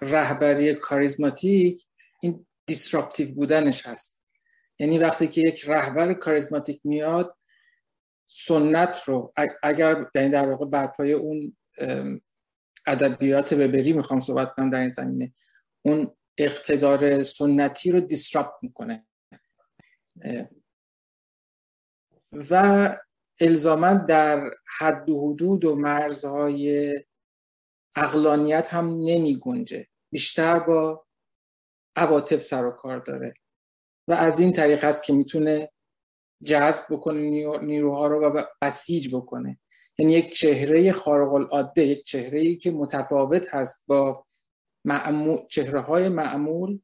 رهبری 0.00 0.74
کاریزماتیک 0.74 1.86
این 2.20 2.46
دیسراپتیو 2.66 3.34
بودنش 3.34 3.86
هست. 3.86 4.24
یعنی 4.78 4.98
وقتی 4.98 5.28
که 5.28 5.40
یک 5.40 5.64
رهبر 5.68 6.14
کاریزماتیک 6.14 6.80
میاد 6.86 7.36
سنت 8.26 9.02
رو 9.04 9.32
اگر 9.62 9.94
در 10.14 10.28
در 10.28 10.50
واقع 10.50 10.66
برپای 10.66 11.12
اون 11.12 11.56
ادبیات 12.86 13.54
ببری 13.54 13.92
می‌خوام 13.92 14.20
صحبت 14.20 14.54
کنم 14.54 14.70
در 14.70 14.78
این 14.78 14.88
زمینه. 14.88 15.32
اون 15.82 16.16
اقتدار 16.38 17.22
سنتی 17.22 17.90
رو 17.90 18.00
دیسراپت 18.00 18.54
می‌کنه. 18.62 19.06
و 22.50 22.98
الزاما 23.40 23.94
در 23.94 24.50
حد 24.78 25.10
و 25.10 25.32
حدود 25.32 25.64
و 25.64 25.74
مرزهای 25.76 26.92
اقلانیت 27.96 28.74
هم 28.74 28.86
نمی 28.86 29.38
گنجه. 29.38 29.86
بیشتر 30.12 30.58
با 30.58 31.06
عواطف 31.96 32.42
سر 32.42 32.66
و 32.66 32.70
کار 32.70 32.98
داره. 32.98 33.34
و 34.08 34.12
از 34.12 34.40
این 34.40 34.52
طریق 34.52 34.84
هست 34.84 35.04
که 35.04 35.12
می‌تونه 35.12 35.72
جذب 36.44 36.84
بکنه 36.90 37.20
نیروها 37.58 38.06
رو 38.06 38.26
و 38.26 38.44
بسیج 38.62 39.14
بکنه. 39.14 39.58
یعنی 39.98 40.12
یک 40.12 40.32
چهره 40.32 40.92
خارق 40.92 41.32
العاده 41.32 41.86
یک 41.86 42.04
چهره 42.04 42.40
ای 42.40 42.56
که 42.56 42.70
متفاوت 42.70 43.54
هست 43.54 43.84
با 43.86 44.26
معمول 44.84 45.38
چهره 45.50 45.80
های 45.80 46.08
معمول 46.08 46.78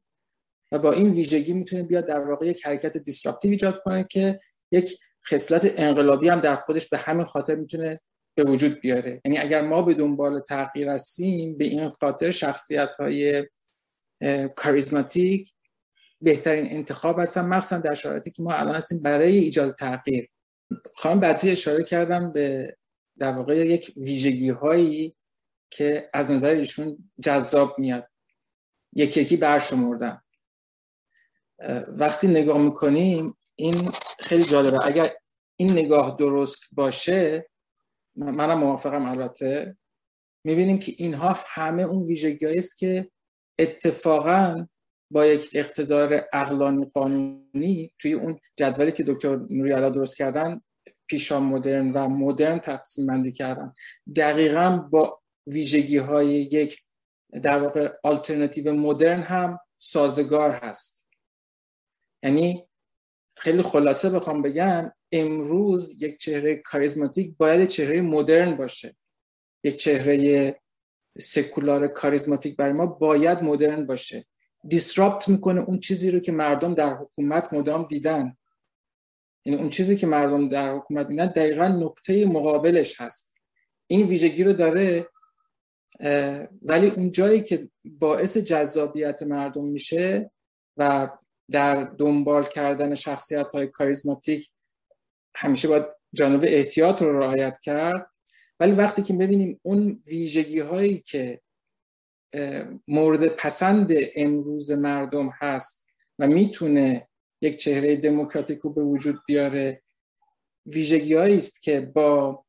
و 0.71 0.79
با 0.79 0.91
این 0.91 1.09
ویژگی 1.09 1.53
می‌تونه 1.53 1.83
بیاد 1.83 2.07
در 2.07 2.19
واقع 2.19 2.45
یک 2.45 2.65
حرکت 2.65 2.97
دیسراپتیو 2.97 3.51
ایجاد 3.51 3.81
کنه 3.83 4.05
که 4.09 4.39
یک 4.71 4.99
خصلت 5.27 5.73
انقلابی 5.77 6.29
هم 6.29 6.39
در 6.39 6.55
خودش 6.55 6.89
به 6.89 6.97
همین 6.97 7.25
خاطر 7.25 7.55
می‌تونه 7.55 7.99
به 8.35 8.43
وجود 8.43 8.81
بیاره. 8.81 9.21
یعنی 9.25 9.37
اگر 9.37 9.61
ما 9.61 9.81
به 9.81 9.93
دنبال 9.93 10.39
تغییر 10.39 10.89
هستیم 10.89 11.57
به 11.57 11.65
این 11.65 11.89
خاطر 11.89 12.31
شخصیت 12.31 12.95
های 12.95 13.47
کاریزماتیک 14.55 15.53
بهترین 16.21 16.71
انتخاب 16.71 17.19
هستن 17.19 17.45
مخصوصا 17.45 17.77
در 17.77 17.95
شرایطی 17.95 18.31
که 18.31 18.43
ما 18.43 18.53
الان 18.53 18.75
هستیم 18.75 19.01
برای 19.01 19.37
ایجاد 19.37 19.75
تغییر. 19.75 20.29
خانم 20.95 21.19
بعدی 21.19 21.51
اشاره 21.51 21.83
کردم 21.83 22.31
به 22.33 22.75
در 23.19 23.31
واقع 23.31 23.55
یک 23.55 23.93
ویژگی 23.97 24.49
هایی 24.49 25.15
که 25.69 26.09
از 26.13 26.31
نظر 26.31 26.49
ایشون 26.49 27.11
جذاب 27.21 27.79
میاد. 27.79 28.07
یکی 28.93 29.21
یکی 29.21 29.37
برشمردم 29.37 30.23
وقتی 31.87 32.27
نگاه 32.27 32.57
می‌کنیم 32.57 33.37
این 33.55 33.91
خیلی 34.19 34.43
جالبه. 34.43 34.85
اگر 34.85 35.15
این 35.55 35.71
نگاه 35.71 36.15
درست 36.19 36.67
باشه 36.71 37.49
منم 38.15 38.59
موافقم 38.59 39.05
البته. 39.05 39.77
می‌بینیم 40.43 40.79
که 40.79 40.93
اینها 40.97 41.37
همه 41.45 41.83
اون 41.83 42.03
ویژگی 42.03 42.45
است 42.45 42.77
که 42.77 43.09
اتفاقا 43.59 44.67
با 45.11 45.25
یک 45.25 45.49
اقتدار 45.53 46.25
اقلانی 46.33 46.91
قانونی 46.93 47.93
توی 47.99 48.13
اون 48.13 48.39
جدولی 48.55 48.91
که 48.91 49.03
دکتر 49.03 49.35
نوری 49.49 49.71
درست 49.91 50.17
کردن 50.17 50.61
پیشا 51.07 51.39
مدرن 51.39 51.91
و 51.91 52.09
مدرن 52.09 52.59
تقسیم 52.59 53.05
بندی 53.05 53.31
کردن. 53.31 53.73
دقیقا 54.15 54.77
با 54.91 55.18
ویژگی 55.49 55.97
های 55.97 56.27
یک 56.27 56.81
در 57.43 57.59
واقع 57.59 57.93
آلترنتیو 58.03 58.73
مدرن 58.73 59.21
هم 59.21 59.59
سازگار 59.77 60.51
هست. 60.51 61.09
یعنی 62.23 62.67
خیلی 63.37 63.61
خلاصه 63.61 64.09
بخوام 64.09 64.41
بگم 64.41 64.91
امروز 65.11 66.01
یک 66.01 66.17
چهره 66.17 66.55
کاریزماتیک 66.55 67.37
باید 67.37 67.69
چهره 67.69 68.01
مدرن 68.01 68.55
باشه. 68.55 68.95
یک 69.63 69.75
چهره 69.75 70.59
سکولار 71.17 71.87
کاریزماتیک 71.87 72.55
برای 72.55 72.73
ما 72.73 72.85
باید 72.85 73.43
مدرن 73.43 73.85
باشه. 73.85 74.25
دیسراپت 74.67 75.29
می‌کنه 75.29 75.61
اون 75.61 75.79
چیزی 75.79 76.11
رو 76.11 76.19
که 76.19 76.31
مردم 76.31 76.73
در 76.73 76.93
حکومت 76.93 77.53
مدام 77.53 77.83
دیدن. 77.83 78.37
یعنی 79.45 79.59
اون 79.59 79.69
چیزی 79.69 79.95
که 79.95 80.07
مردم 80.07 80.49
در 80.49 80.75
حکومت 80.75 81.07
دیدن 81.07 81.27
دقیقا 81.27 81.67
نقطه 81.67 82.25
مقابلش 82.25 83.01
هست. 83.01 83.41
این 83.87 84.07
ویژگی 84.07 84.43
رو 84.43 84.53
داره 84.53 85.07
ولی 86.61 86.89
اون 86.89 87.11
جایی 87.11 87.43
که 87.43 87.69
باعث 87.85 88.37
جذابیت 88.37 89.23
مردم 89.23 89.65
میشه 89.65 90.31
و 90.77 91.09
در 91.51 91.83
دنبال 91.83 92.43
کردن 92.43 92.95
شخصیت 92.95 93.51
های 93.51 93.67
کاریزماتیک 93.67 94.49
همیشه 95.35 95.67
باید 95.67 95.85
جانب 96.13 96.43
احتیاط 96.43 97.01
رو 97.01 97.19
رعایت 97.19 97.59
کرد. 97.59 98.09
ولی 98.59 98.71
وقتی 98.71 99.01
که 99.01 99.13
ببینیم 99.13 99.59
اون 99.63 100.01
ویژگی 100.07 100.59
هایی 100.59 101.03
که 101.05 101.41
مورد 102.87 103.27
پسند 103.27 103.91
امروز 104.15 104.71
مردم 104.71 105.29
هست 105.33 105.87
و 106.19 106.27
می‌تونه 106.27 107.07
یک 107.41 107.55
چهره 107.55 107.95
دموکراتیک 107.95 108.59
رو 108.59 108.73
به 108.73 108.81
وجود 108.81 109.19
بیاره 109.27 109.81
ویژگی 110.65 111.15
است 111.15 111.61
که 111.61 111.81
با 111.81 112.45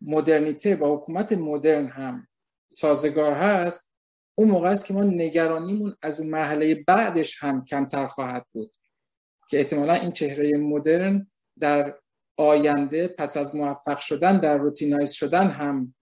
مدرنیته 0.00 0.76
با 0.76 0.96
حکومت 0.96 1.32
مدرن 1.32 1.86
هم 1.86 2.28
سازگار 2.72 3.32
هست 3.32 3.90
اون 4.34 4.48
موقع 4.48 4.68
است 4.68 4.84
که 4.84 4.94
ما 4.94 5.02
نگرانیمون 5.04 5.96
از 6.02 6.20
اون 6.20 6.30
مرحله 6.30 6.74
بعدش 6.74 7.42
هم 7.42 7.64
کمتر 7.64 8.06
خواهد 8.06 8.46
بود. 8.52 8.76
که 9.48 9.58
احتمالا 9.58 9.94
این 9.94 10.12
چهره 10.12 10.58
مدرن 10.58 11.26
در 11.58 11.98
آینده 12.36 13.08
پس 13.08 13.36
از 13.36 13.56
موفق 13.56 13.98
شدن 13.98 14.40
در 14.40 14.56
روتینایز 14.56 15.10
شدن 15.10 15.50
هم 15.50 15.94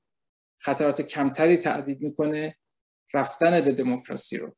خطرات 0.61 1.03
کمتری 1.03 1.57
تعدید 1.57 2.03
می‌کنه 2.03 2.57
رفتن 3.15 3.65
به 3.65 3.73
دموکراسی 3.73 4.37
رو. 4.37 4.57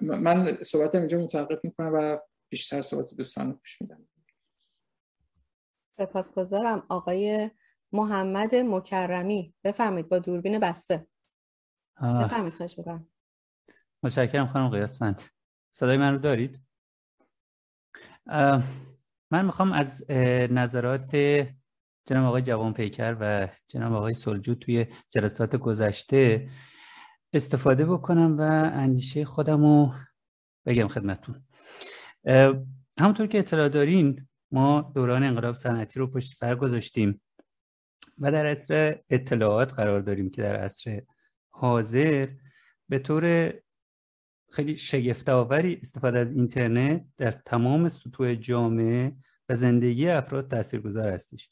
من 0.00 0.62
صحبت 0.62 0.94
اینجا 0.94 1.18
متوقف 1.18 1.64
می‌کنم 1.64 1.90
و 1.94 2.18
بیشتر 2.48 2.80
صحبت 2.80 3.14
دوستان 3.14 3.50
رو 3.50 3.56
پیش 3.56 3.82
میدم. 3.82 4.08
سپاسگزارم. 5.98 6.86
آقای 6.88 7.50
محمد 7.94 8.54
مکرمی. 8.54 9.54
بفرمایید 9.64 10.08
با 10.08 10.18
دوربین 10.18 10.58
بسته. 10.58 11.06
بفرمایید 11.96 12.54
خواهش 12.54 12.78
می‌کنم. 12.78 13.08
متشکرم 14.02 14.46
خانم 14.46 14.68
قیاسفند 14.68 15.22
صدای 15.72 15.96
من 15.96 16.12
رو 16.12 16.18
دارید؟ 16.18 16.60
من 19.30 19.44
می‌خوام 19.44 19.72
از 19.72 20.10
نظرات 20.50 21.16
جناب 22.06 22.24
آقای 22.26 22.42
جوان 22.42 22.72
پیکر 22.72 23.16
و 23.20 23.48
جناب 23.68 23.92
آقای 23.92 24.14
سلجو 24.14 24.54
توی 24.54 24.86
جلسات 25.10 25.56
گذشته 25.56 26.50
استفاده 27.32 27.86
بکنم 27.86 28.38
و 28.38 28.42
اندیشه 28.74 29.24
خودم 29.24 29.60
رو 29.60 29.94
بگم 30.66 30.88
خدمتون 30.88 31.44
همونطور 33.00 33.26
که 33.26 33.38
اطلاع 33.38 33.68
دارین 33.68 34.28
ما 34.50 34.92
دوران 34.94 35.22
انقلاب 35.22 35.54
صنعتی 35.54 36.00
رو 36.00 36.06
پشت 36.06 36.34
سر 36.34 36.54
گذاشتیم. 36.54 37.20
و 38.18 38.32
در 38.32 38.46
عصر 38.46 38.98
اطلاعات 39.10 39.72
قرار 39.74 40.00
داریم 40.00 40.30
که 40.30 40.42
در 40.42 40.56
عصر 40.56 41.02
حاضر 41.50 42.28
به 42.88 42.98
طور 42.98 43.54
خیلی 44.50 44.76
شگفتآوری 44.76 45.78
استفاده 45.82 46.18
از 46.18 46.32
اینترنت 46.32 47.04
در 47.16 47.30
تمام 47.30 47.88
سطوح 47.88 48.34
جامعه 48.34 49.16
و 49.48 49.54
زندگی 49.54 50.08
افراد 50.08 50.50
تاثیرگذار 50.50 51.08
هستش. 51.08 51.50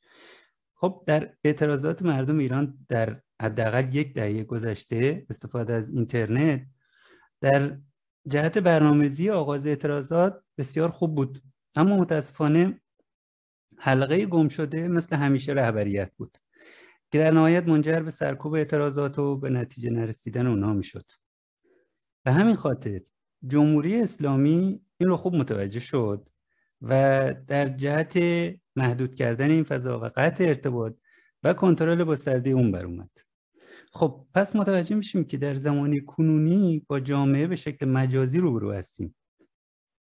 خب 0.74 1.04
در 1.06 1.34
اعتراضات 1.44 2.02
مردم 2.02 2.38
ایران 2.38 2.86
در 2.88 3.20
حداقل 3.42 3.94
یک 3.94 4.14
دهه 4.14 4.44
گذشته 4.44 5.26
استفاده 5.30 5.72
از 5.72 5.90
اینترنت 5.90 6.66
در 7.40 7.78
جهت 8.28 8.58
برنامه‌ریزی 8.58 9.30
آغاز 9.30 9.66
اعتراضات 9.66 10.42
بسیار 10.58 10.88
خوب 10.88 11.14
بود. 11.14 11.42
اما 11.74 11.96
متاسفانه 11.96 12.80
حلقه 13.78 14.26
گم 14.26 14.48
شده 14.48 14.88
مثل 14.88 15.16
همیشه 15.16 15.52
رهبریت 15.52 16.12
بود. 16.16 16.38
که 17.12 17.18
در 17.18 17.30
نهایت 17.30 17.68
منجر 17.68 18.00
به 18.00 18.10
سرکوب 18.10 18.54
اعتراضات 18.54 19.18
و 19.18 19.36
به 19.36 19.50
نتیجه 19.50 19.90
نرسیدن 19.90 20.46
اونها 20.46 20.72
می‌شد. 20.72 21.04
به 22.24 22.32
همین 22.32 22.56
خاطر 22.56 23.00
جمهوری 23.46 24.02
اسلامی 24.02 24.80
این 24.98 25.08
رو 25.08 25.16
خوب 25.16 25.34
متوجه 25.34 25.80
شد 25.80 26.28
و 26.82 27.34
در 27.46 27.68
جهت 27.68 28.18
محدود 28.76 29.14
کردن 29.14 29.50
این 29.50 29.64
فضا 29.64 30.00
و 30.00 30.04
قطع 30.16 30.44
ارتباط 30.44 30.94
و 31.42 31.52
کنترل 31.52 32.04
گسترده 32.04 32.50
اون 32.50 32.72
بر 32.72 32.84
اومد. 32.84 33.10
خب 33.92 34.26
پس 34.34 34.56
متوجه 34.56 34.96
میشیم 34.96 35.24
که 35.24 35.36
در 35.36 35.54
زمانی 35.54 36.00
کنونی 36.00 36.86
با 36.88 37.00
جامعه 37.00 37.46
به 37.46 37.56
شکل 37.56 37.86
مجازی 37.86 38.38
روبرو 38.38 38.72
هستیم 38.72 39.14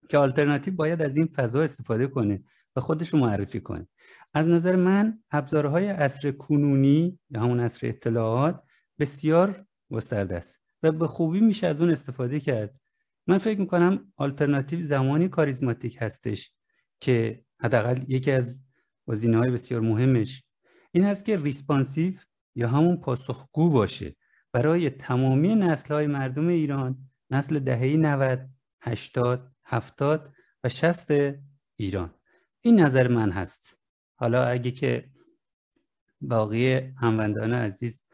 که 0.10 0.18
آلترناتیو 0.18 0.76
باید 0.76 1.02
از 1.02 1.18
این 1.18 1.28
فضا 1.28 1.62
استفاده 1.62 2.08
کنه 2.08 2.44
و 2.76 2.82
خودش 2.82 3.10
رو 3.10 3.20
معرفی 3.20 3.60
کنه. 3.60 3.88
از 4.34 4.48
نظر 4.48 4.76
من 4.76 5.20
ابزارهای 5.32 5.88
عصر 5.88 6.32
کنونی 6.32 7.20
یا 7.30 7.42
همون 7.42 7.60
عصر 7.60 7.88
اطلاعات 7.88 8.64
بسیار 9.00 9.66
گسترده 9.92 10.36
است 10.36 10.60
و 10.84 10.92
به 10.92 11.08
خوبی 11.08 11.40
میشه 11.40 11.68
از 11.68 11.82
اون 11.82 11.90
استفاده 11.90 12.40
کرد. 12.40 12.76
من 13.28 13.38
فکر 13.38 13.60
می‌کنم 13.60 14.14
آلترناتیو 14.18 14.82
زمانی 14.82 15.30
کاریزماتیک 15.30 15.98
هستش 16.02 16.52
که 17.00 17.44
حداقل 17.60 18.04
یکی 18.08 18.32
از 18.32 18.60
گزینه 19.08 19.38
های 19.38 19.52
بسیار 19.52 19.82
مهمش 19.82 20.44
این 20.92 21.04
هست 21.04 21.26
که 21.26 21.38
responsive 21.38 22.14
یا 22.56 22.68
همون 22.68 22.98
پاسخگو 22.98 23.70
باشه. 23.70 24.16
برای 24.52 24.90
تمامی 24.90 25.56
نسل 25.56 25.94
های 25.94 26.08
مردم 26.08 26.48
ایران 26.48 26.98
نسل 27.30 27.60
دهه 27.60 27.98
90 27.98 28.50
80 28.82 29.52
70 29.66 30.34
و 30.64 30.70
60 30.70 31.08
ایران. 31.76 32.14
این 32.62 32.80
نظر 32.80 33.08
من 33.08 33.32
هست. 33.32 33.83
حالا 34.24 34.46
اگه 34.46 34.72
که 34.72 35.10
باقی 36.22 36.74
هموندان 36.74 37.54
عزیز 37.54 38.06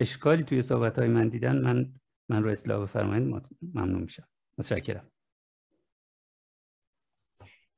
اشکالی 0.00 0.44
توی 0.44 0.62
صحبت 0.62 0.98
های 0.98 1.08
من 1.08 1.28
دیدن 1.28 1.56
من 1.56 1.92
من 2.28 2.42
رو 2.42 2.50
اصلاح 2.50 2.82
بفرمایید 2.82 3.46
ممنون 3.74 4.02
میشم. 4.02 4.28
متشکرم. 4.58 5.10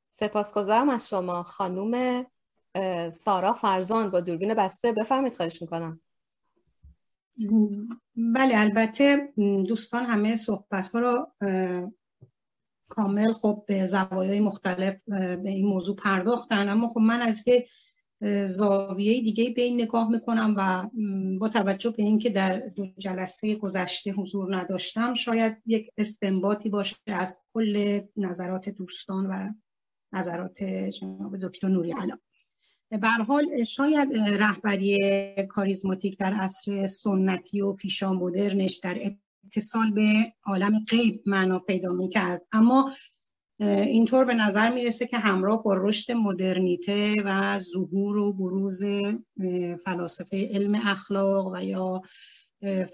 سپاسگزارم 0.06 0.88
از 0.88 1.08
شما. 1.08 1.42
خانوم 1.42 2.24
سارا 3.10 3.52
فرزان 3.52 4.10
با 4.10 4.20
دوربین 4.20 4.54
بسته 4.54 4.92
بفرمید 4.92 5.36
خواهش 5.36 5.62
می‌کنم. 5.62 6.00
بله 8.16 8.54
البته 8.56 9.32
دوستان 9.68 10.04
همه 10.04 10.36
صحبت 10.36 10.88
ها 10.88 10.98
رو 11.00 11.32
کامل 12.88 13.32
خب 13.32 13.64
به 13.68 13.86
زوایای 13.86 14.40
مختلف 14.40 14.96
به 15.06 15.50
این 15.50 15.66
موضوع 15.66 15.96
پرداختن. 15.96 16.68
اما 16.68 16.88
خب 16.88 17.00
من 17.00 17.20
از 17.20 17.44
یه 17.48 17.66
زاویه 18.46 19.20
دیگه 19.20 19.50
به 19.50 19.62
این 19.62 19.82
نگاه 19.82 20.10
می‌کنم 20.10 20.54
و 20.56 20.90
با 21.38 21.48
توجه 21.48 21.90
به 21.90 22.02
اینکه 22.02 22.30
در 22.30 22.58
دو 22.58 22.86
جلسه 22.98 23.54
گذشته 23.54 24.12
حضور 24.12 24.56
نداشتم 24.56 25.14
شاید 25.14 25.56
یک 25.66 25.90
استنباطی 25.98 26.68
باشه 26.68 26.96
از 27.06 27.38
کل 27.54 28.00
نظرات 28.16 28.68
دوستان 28.68 29.26
و 29.26 29.52
نظرات 30.12 30.62
جناب 31.00 31.36
دکتر 31.36 31.68
نوری 31.68 31.92
علام. 31.92 32.20
به 32.90 33.08
حال 33.08 33.64
شاید 33.64 34.08
رهبری 34.16 34.98
کاریزماتیک 35.48 36.18
در 36.18 36.32
عصر 36.32 36.86
سنتی 36.86 37.60
و 37.60 37.72
پیشا 37.72 38.12
مدرنش 38.12 38.76
در 38.76 38.98
اتصال 39.56 39.90
به 39.90 40.32
عالم 40.46 40.84
غیب 40.88 41.22
معنا 41.26 41.58
پیدا 41.58 41.92
می 41.92 42.08
کرد 42.08 42.42
اما 42.52 42.90
اینطور 43.60 44.24
به 44.24 44.34
نظر 44.34 44.74
می‌رسه 44.74 45.06
که 45.06 45.18
همراه 45.18 45.62
با 45.62 45.74
رشد 45.74 46.12
مدرنیته 46.12 47.14
و 47.24 47.58
ظهور 47.58 48.16
و 48.16 48.32
بروز 48.32 48.82
فلاسفه 49.84 50.48
علم 50.52 50.74
اخلاق 50.74 51.52
و 51.52 51.64
یا 51.64 52.02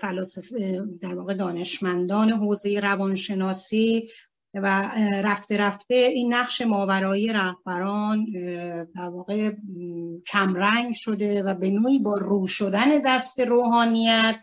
فلاسفه 0.01 0.87
در 1.01 1.15
واقع 1.15 1.35
دانشمندان 1.35 2.31
حوزه 2.31 2.81
روانشناسی 2.81 4.09
و 4.55 4.93
رفته 5.25 5.57
رفته 5.57 5.95
این 5.95 6.35
نقش 6.35 6.61
ماورایی 6.61 7.33
رهبران 7.33 8.25
در 8.95 9.09
واقع 9.09 9.53
کمرنگ 10.27 10.95
شده 10.95 11.43
و 11.43 11.55
به 11.55 11.71
نوعی 11.71 11.99
با 11.99 12.19
رو 12.19 12.47
شدن 12.47 13.03
دست 13.07 13.41
روحانیت 13.41 14.37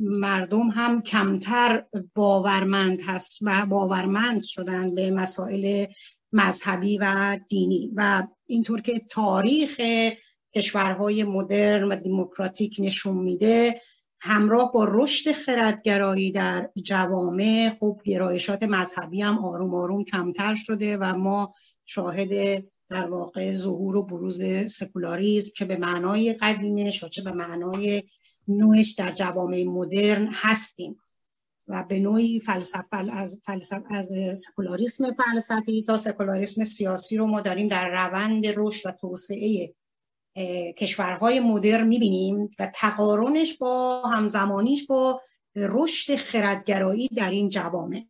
مردم 0.00 0.68
هم 0.68 1.02
کمتر 1.02 1.84
باورمند 2.14 3.00
هست 3.00 3.38
و 3.42 3.66
باورمند 3.66 4.42
شدن 4.42 4.94
به 4.94 5.10
مسائل 5.10 5.86
مذهبی 6.32 6.98
و 6.98 7.38
دینی 7.48 7.92
و 7.96 8.26
اینطور 8.46 8.80
که 8.80 8.98
تاریخ 9.10 9.80
کشورهای 10.54 11.24
مدرن 11.24 11.84
و 11.84 11.96
دموکراتیک 11.96 12.76
نشون 12.78 13.16
میده 13.16 13.80
همراه 14.20 14.72
با 14.72 14.86
رشد 14.90 15.32
خردگرایی 15.32 16.32
در 16.32 16.70
جوامع 16.82 17.76
خب 17.80 18.00
گرایشات 18.04 18.62
مذهبی 18.62 19.22
هم 19.22 19.44
آروم 19.44 19.74
آروم 19.74 20.04
کمتر 20.04 20.54
شده 20.54 20.96
و 20.96 21.16
ما 21.16 21.54
شاهد 21.86 22.64
در 22.88 23.10
واقع 23.10 23.54
ظهور 23.54 23.96
و 23.96 24.02
بروز 24.02 24.42
سکولاریزم 24.66 25.50
چه 25.56 25.64
به 25.64 25.76
معنای 25.76 26.32
قدیمش 26.32 27.04
و 27.04 27.08
چه 27.08 27.22
به 27.22 27.32
معنای 27.32 28.02
نوعش 28.48 28.92
در 28.92 29.12
جوامع 29.12 29.64
مدرن 29.64 30.28
هستیم 30.32 31.00
و 31.68 31.84
به 31.88 32.00
نوعی 32.00 32.40
فلسفه 32.40 32.96
از 33.12 33.40
فلسفه 33.44 33.94
از 33.94 34.12
سکولاریسم 34.36 35.12
فلسفی 35.12 35.84
تا 35.86 35.96
سکولاریسم 35.96 36.64
سیاسی 36.64 37.16
رو 37.16 37.26
ما 37.26 37.40
داریم 37.40 37.68
در 37.68 37.88
روند 37.88 38.44
رشد 38.56 38.88
و 38.88 38.92
توسعه 38.92 39.74
کشورهای 40.76 41.40
مدرن 41.40 41.86
می‌بینیم 41.86 42.50
و 42.58 42.70
تقارنش 42.74 43.56
با 43.56 44.02
همزمانیش 44.02 44.86
با 44.86 45.22
رشد 45.56 46.16
خردگرایی 46.16 47.08
در 47.08 47.30
این 47.30 47.48
جوامع. 47.48 48.04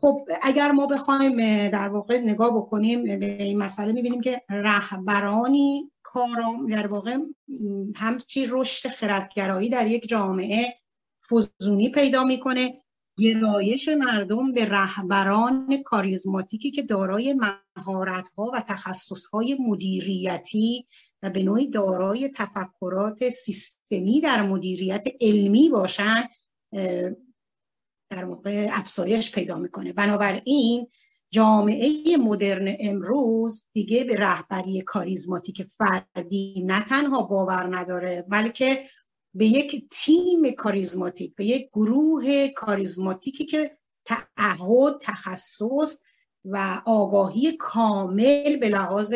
خب 0.00 0.28
اگر 0.42 0.72
ما 0.72 0.86
بخوایم 0.86 1.36
در 1.68 1.88
واقع 1.88 2.18
نگاه 2.18 2.56
بکنیم 2.56 3.18
به 3.18 3.42
این 3.42 3.58
مسئله 3.58 3.92
می‌بینیم 3.92 4.20
که 4.20 4.42
رهبرانی 4.50 5.90
کارام 6.02 6.66
در 6.66 6.86
واقع 6.86 7.16
همچی 7.94 8.46
رشد 8.50 8.88
خردگرایی 8.88 9.68
در 9.68 9.86
یک 9.86 10.08
جامعه 10.08 10.74
فزونی 11.30 11.88
پیدا 11.90 12.24
می‌کنه. 12.24 12.74
گرایش 13.18 13.88
مردم 13.88 14.52
به 14.52 14.64
رهبران 14.64 15.82
کاریزماتیکی 15.84 16.70
که 16.70 16.82
دارای 16.82 17.34
مهارت 17.76 18.28
ها 18.36 18.50
و 18.54 18.60
تخصص 18.68 19.26
های 19.26 19.56
مدیریتی 19.60 20.86
و 21.22 21.30
به 21.30 21.42
نوعی 21.42 21.70
دارای 21.70 22.28
تفکرات 22.28 23.28
سیستمی 23.28 24.20
در 24.20 24.42
مدیریت 24.42 25.04
علمی 25.20 25.68
باشن 25.68 26.24
در 28.10 28.24
واقع 28.24 28.68
افزایش 28.70 29.34
پیدا 29.34 29.58
می‌کنه. 29.58 29.92
بنابراین 29.92 30.86
جامعه 31.30 32.16
مدرن 32.16 32.76
امروز 32.80 33.66
دیگه 33.72 34.04
به 34.04 34.14
رهبری 34.14 34.82
کاریزماتیک 34.82 35.62
فردی 35.62 36.62
نه 36.66 36.84
تنها 36.84 37.22
باور 37.22 37.76
نداره 37.76 38.24
بلکه 38.28 38.84
به 39.34 39.46
یک 39.46 39.84
تیم 39.90 40.50
کاریزماتیک 40.50 41.34
به 41.34 41.44
یک 41.44 41.68
گروه 41.72 42.48
کاریزماتیکی 42.48 43.44
که 43.44 43.78
تعهد 44.04 44.98
تخصص 45.00 45.98
و 46.44 46.82
آگاهی 46.86 47.56
کامل 47.56 48.56
به 48.56 48.68
لحاظ 48.68 49.14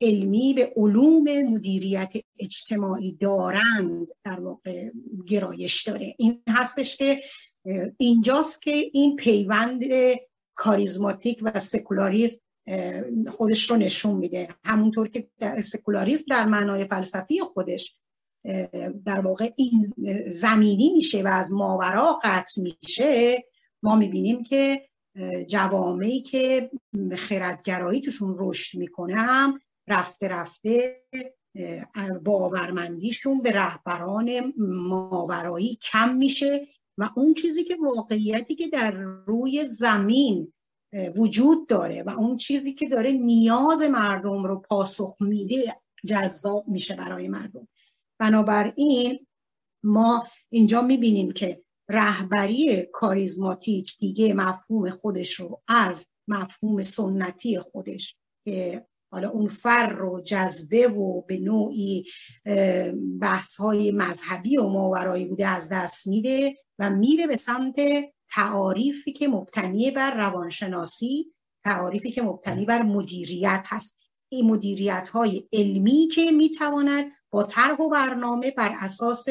علمی 0.00 0.54
به 0.54 0.72
علوم 0.76 1.42
مدیریت 1.42 2.12
اجتماعی 2.38 3.12
دارند 3.12 4.08
در 4.24 4.40
واقع 4.40 4.90
گرایش 5.26 5.82
داره. 5.82 6.14
این 6.18 6.42
هستش 6.48 6.96
که 6.96 7.20
اینجاست 7.98 8.62
که 8.62 8.90
این 8.92 9.16
پیوند 9.16 9.82
کاریزماتیک 10.54 11.38
و 11.42 11.58
سکولاریزم 11.58 12.38
خودش 13.30 13.70
رو 13.70 13.76
نشون 13.76 14.16
میده. 14.16 14.48
همونطور 14.64 15.08
که 15.08 15.28
در 15.38 15.60
سکولاریزم 15.60 16.24
در 16.30 16.46
معنای 16.46 16.84
فلسفی 16.84 17.40
خودش 17.40 17.96
در 19.04 19.20
واقع 19.20 19.50
این 19.56 19.92
زمینی 20.26 20.92
میشه 20.92 21.22
و 21.22 21.26
از 21.26 21.52
ماورا 21.52 22.18
قطع 22.22 22.62
میشه. 22.62 23.44
ما 23.82 23.96
می‌بینیم 23.96 24.42
که 24.42 24.88
جوامعی 25.48 26.20
که 26.20 26.70
خردگرایی 27.16 28.00
توشون 28.00 28.36
رشد 28.38 28.78
می‌کنه 28.78 29.16
هم 29.16 29.60
رفته 29.88 30.28
رفته 30.28 31.02
باورمندیشون 32.24 33.42
به 33.42 33.50
رهبران 33.50 34.52
ماورایی 34.88 35.78
کم 35.92 36.14
میشه. 36.14 36.66
و 36.98 37.10
اون 37.16 37.34
چیزی 37.34 37.64
که 37.64 37.76
واقعیتی 37.76 38.54
که 38.54 38.68
در 38.68 38.90
روی 39.26 39.66
زمین 39.66 40.52
وجود 41.16 41.68
داره 41.68 42.02
و 42.02 42.10
اون 42.10 42.36
چیزی 42.36 42.74
که 42.74 42.88
داره 42.88 43.12
نیاز 43.12 43.82
مردم 43.82 44.44
رو 44.44 44.60
پاسخ 44.60 45.16
میده 45.20 45.76
جذاب 46.06 46.68
میشه 46.68 46.96
برای 46.96 47.28
مردم. 47.28 47.68
بنابراین 48.18 49.26
ما 49.84 50.26
اینجا 50.48 50.82
می‌بینیم 50.82 51.32
که 51.32 51.62
رهبری 51.88 52.86
کاریزماتیک 52.92 53.96
دیگه 53.98 54.34
مفهوم 54.34 54.90
خودش 54.90 55.40
رو 55.40 55.62
از 55.68 56.08
مفهوم 56.28 56.82
سنتی 56.82 57.58
خودش 57.58 58.16
که 58.44 58.86
حالا 59.12 59.30
اون 59.30 59.46
فر 59.46 59.88
رو 59.88 60.20
جذبه 60.20 60.88
و 60.88 61.22
به 61.22 61.36
نوعی 61.36 62.04
بحث 63.20 63.56
های 63.56 63.92
مذهبی 63.92 64.56
و 64.56 64.68
ماورایی 64.68 65.24
بوده 65.24 65.48
از 65.48 65.68
دست 65.72 66.06
میده 66.06 66.56
و 66.78 66.90
میره 66.90 67.26
به 67.26 67.36
سمت 67.36 67.76
تعاریفی 68.30 69.12
که 69.12 69.28
مبتنی 69.28 69.90
بر 69.90 70.14
روانشناسی 70.14 71.32
تعاریفی 71.64 72.10
که 72.12 72.22
مبتنی 72.22 72.64
بر 72.64 72.82
مدیریت 72.82 73.62
هست. 73.64 73.98
این 74.28 74.46
مدیریت 74.46 75.08
های 75.08 75.48
علمی 75.52 76.08
که 76.08 76.30
می‌تواند 76.30 77.12
با 77.30 77.42
طرح 77.42 77.80
و 77.80 77.90
برنامه 77.90 78.50
بر 78.50 78.74
اساس 78.80 79.26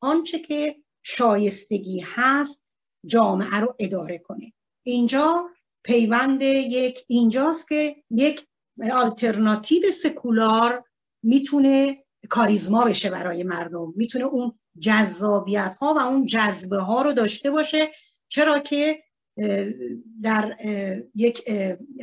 آنچه 0.00 0.38
که 0.38 0.76
شایستگی 1.02 2.00
هست 2.04 2.64
جامعه 3.06 3.56
رو 3.56 3.74
اداره 3.78 4.18
کنه. 4.18 4.52
اینجا 4.86 5.48
پیوند 5.84 6.42
یک 6.42 7.04
اینجاست 7.06 7.68
که 7.68 7.96
یک 8.10 8.46
آلترناتیو 8.92 9.90
سکولار 9.90 10.84
می‌تونه 11.22 12.04
کاریزما 12.28 12.84
بشه 12.84 13.10
برای 13.10 13.42
مردم. 13.42 13.92
می‌تونه 13.96 14.24
اون 14.24 14.58
جذابیت 14.80 15.74
ها 15.80 15.94
و 15.94 15.98
اون 15.98 16.26
جذبه 16.26 16.78
ها 16.78 17.02
رو 17.02 17.12
داشته 17.12 17.50
باشه. 17.50 17.88
چرا 18.28 18.58
که 18.58 19.02
در 20.22 20.56
یک 21.14 21.50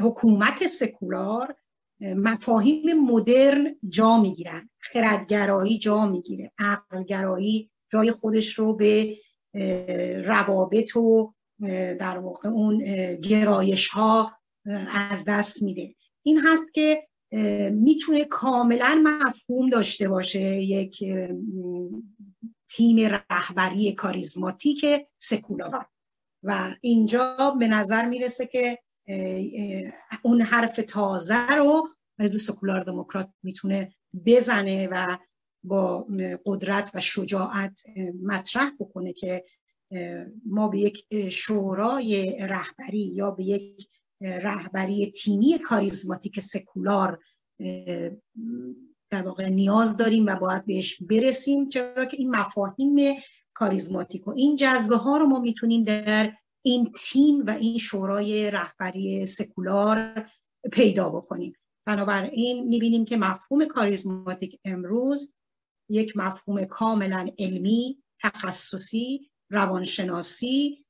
حکومت 0.01 0.67
سکولار 0.67 1.55
مفاهیم 2.01 2.99
مدرن 2.99 3.75
جا 3.89 4.21
می‌گیرن. 4.21 4.69
خردگرایی 4.79 5.77
جا 5.77 6.05
می‌گیره. 6.05 6.51
عقلگرایی 6.59 7.71
جای 7.91 8.11
خودش 8.11 8.53
رو 8.53 8.75
به 8.75 9.17
روابط 10.25 10.95
و 10.95 11.33
در 11.99 12.17
واقع 12.17 12.49
اون 12.49 12.85
گرایش 13.15 13.87
ها 13.87 14.31
از 15.09 15.25
دست 15.27 15.63
میده. 15.63 15.95
این 16.23 16.39
هست 16.39 16.73
که 16.73 17.07
می‌تونه 17.71 18.25
کاملا 18.25 19.01
مفهوم 19.03 19.69
داشته 19.69 20.07
باشه. 20.07 20.41
یک 20.61 21.03
تیم 22.67 23.19
رهبری 23.29 23.93
کاریزماتیک 23.93 24.85
سکولار. 25.17 25.85
و 26.43 26.75
اینجا 26.81 27.55
به 27.59 27.67
نظر 27.67 28.05
می‌رسه 28.05 28.45
که 28.45 28.79
اون 30.23 30.41
حرف 30.41 30.79
تازه 30.87 31.47
رو 31.47 31.89
حزب 32.19 32.33
سکولار 32.33 32.83
دموکرات 32.83 33.29
می‌تونه 33.43 33.93
بزنه 34.25 34.87
و 34.91 35.17
با 35.63 36.07
قدرت 36.45 36.91
و 36.93 36.99
شجاعت 36.99 37.83
مطرح 38.23 38.71
بکنه 38.79 39.13
که 39.13 39.43
ما 40.45 40.67
به 40.67 40.79
یک 40.79 41.29
شورای 41.29 42.37
رهبری 42.39 43.11
یا 43.15 43.31
به 43.31 43.43
یک 43.43 43.87
رهبری 44.21 45.11
تیمی 45.11 45.59
کاریزماتیک 45.59 46.39
سکولار 46.39 47.19
در 49.09 49.21
واقع 49.21 49.49
نیاز 49.49 49.97
داریم 49.97 50.25
و 50.25 50.35
باید 50.35 50.65
بهش 50.65 51.01
برسیم. 51.01 51.69
چرا 51.69 52.05
که 52.05 52.17
این 52.17 52.35
مفاهیم 52.35 53.15
کاریزماتیک 53.53 54.27
و 54.27 54.31
این 54.31 54.55
جذبه 54.55 54.97
ها 54.97 55.17
رو 55.17 55.25
ما 55.25 55.39
می‌تونیم 55.39 55.83
در 55.83 56.33
این 56.65 56.91
تیم 56.99 57.45
و 57.45 57.49
این 57.49 57.77
شورای 57.77 58.51
رهبری 58.51 59.25
سکولار 59.25 60.25
پیدا 60.71 61.09
بکنیم. 61.09 61.53
بنابراین 61.87 62.67
می‌بینیم 62.67 63.05
که 63.05 63.17
مفهوم 63.17 63.65
کاریزماتیک 63.65 64.59
امروز 64.65 65.33
یک 65.89 66.17
مفهوم 66.17 66.65
کاملا 66.65 67.27
علمی 67.39 68.03
تخصصی 68.21 69.31
روانشناسی 69.51 70.85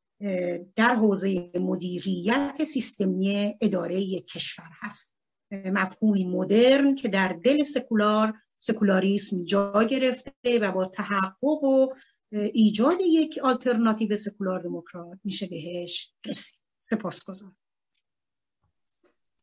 در 0.76 0.96
حوزه 0.96 1.52
مدیریت 1.56 2.64
سیستمی 2.64 3.56
اداره 3.62 4.02
یک 4.02 4.28
کشور 4.28 4.70
هست. 4.82 5.15
مفهومی 5.52 6.26
مدرن 6.26 6.96
که 6.96 7.08
در 7.08 7.40
دل 7.44 7.64
سکولار 7.64 8.34
سکولاریسم 8.60 9.42
جا 9.42 9.84
گرفته 9.84 10.60
و 10.62 10.72
با 10.72 10.86
تحقق 10.86 11.64
و 11.64 11.94
ایجاد 12.32 12.98
یک 13.02 13.40
آلترناتیو 13.44 14.16
سکولار 14.16 14.62
دموکرات 14.62 15.20
میشه 15.24 15.48
بهش 15.48 16.14
رسید. 16.26 16.62
سپاسگزارم. 16.80 17.58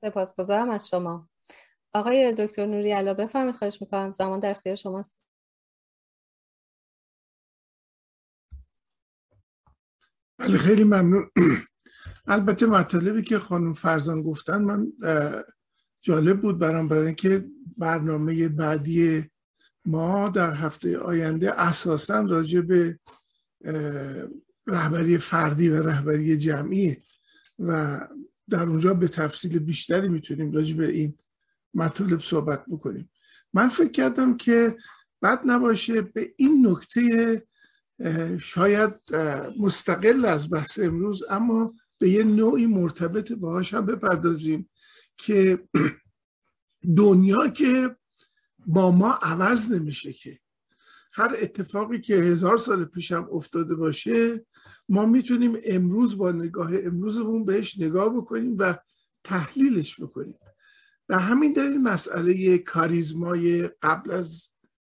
سپاسگزارم 0.00 0.70
از 0.70 0.88
شما. 0.88 1.28
آقای 1.94 2.34
دکتر 2.38 2.66
نوری 2.66 2.90
علا 2.90 3.14
بفرمایید 3.14 3.56
خواهش 3.56 3.80
می‌کنم 3.80 4.10
زمان 4.10 4.38
در 4.40 4.50
اختیار 4.50 4.74
شماست. 4.74 5.20
بله 10.38 10.58
خیلی 10.58 10.84
ممنون. 10.84 11.30
البته 12.26 12.66
مطالبی 12.66 13.22
که 13.22 13.38
خانم 13.38 13.72
فرزان 13.72 14.22
گفتن 14.22 14.62
من 14.62 14.92
جالب 16.02 16.40
بود 16.40 16.58
برام 16.58 16.88
برای 16.88 17.06
اینکه 17.06 17.44
برنامه 17.76 18.48
بعدی 18.48 19.24
ما 19.84 20.28
در 20.28 20.54
هفته 20.54 20.98
آینده 20.98 21.60
اساسا 21.60 22.20
راجع 22.20 22.60
به 22.60 22.98
رهبری 24.66 25.18
فردی 25.18 25.68
و 25.68 25.82
رهبری 25.82 26.36
جمعی 26.36 26.96
و 27.58 28.00
در 28.50 28.62
اونجا 28.62 28.94
به 28.94 29.08
تفصیل 29.08 29.58
بیشتری 29.58 30.08
می‌تونیم 30.08 30.52
راجع 30.52 30.76
به 30.76 30.88
این 30.88 31.18
مطالب 31.74 32.20
صحبت 32.20 32.64
بکنیم. 32.66 33.10
من 33.52 33.68
فکر 33.68 33.90
کردم 33.90 34.36
که 34.36 34.76
بد 35.22 35.40
نباشه 35.44 36.02
به 36.02 36.34
این 36.36 36.66
نکته 36.66 37.42
شاید 38.40 38.94
مستقل 39.58 40.24
از 40.24 40.50
بحث 40.50 40.78
امروز 40.78 41.24
اما 41.30 41.74
به 41.98 42.10
یه 42.10 42.24
نوعی 42.24 42.66
مرتبط 42.66 43.32
باهاش 43.32 43.74
هم 43.74 43.86
بپردازیم. 43.86 44.68
که 45.16 45.68
دنیا 46.96 47.48
که 47.48 47.96
با 48.66 48.90
ما 48.90 49.12
عوض 49.22 49.72
نمیشه 49.72 50.12
که. 50.12 50.38
هر 51.12 51.36
اتفاقی 51.42 52.00
که 52.00 52.14
هزار 52.14 52.58
سال 52.58 52.84
پیش 52.84 53.12
هم 53.12 53.28
افتاده 53.32 53.74
باشه 53.74 54.46
ما 54.88 55.06
می‌تونیم 55.06 55.58
امروز 55.64 56.16
با 56.16 56.32
نگاه 56.32 56.70
امروزمون 56.82 57.44
بهش 57.44 57.78
نگاه 57.78 58.16
بکنیم 58.16 58.56
و 58.58 58.78
تحلیلش 59.24 60.00
بکنیم. 60.00 60.38
و 61.08 61.18
همین 61.18 61.52
دلیل 61.52 61.78
مسئله 61.78 62.58
کاریزمای 62.58 63.68
قبل 63.82 64.10
از 64.10 64.50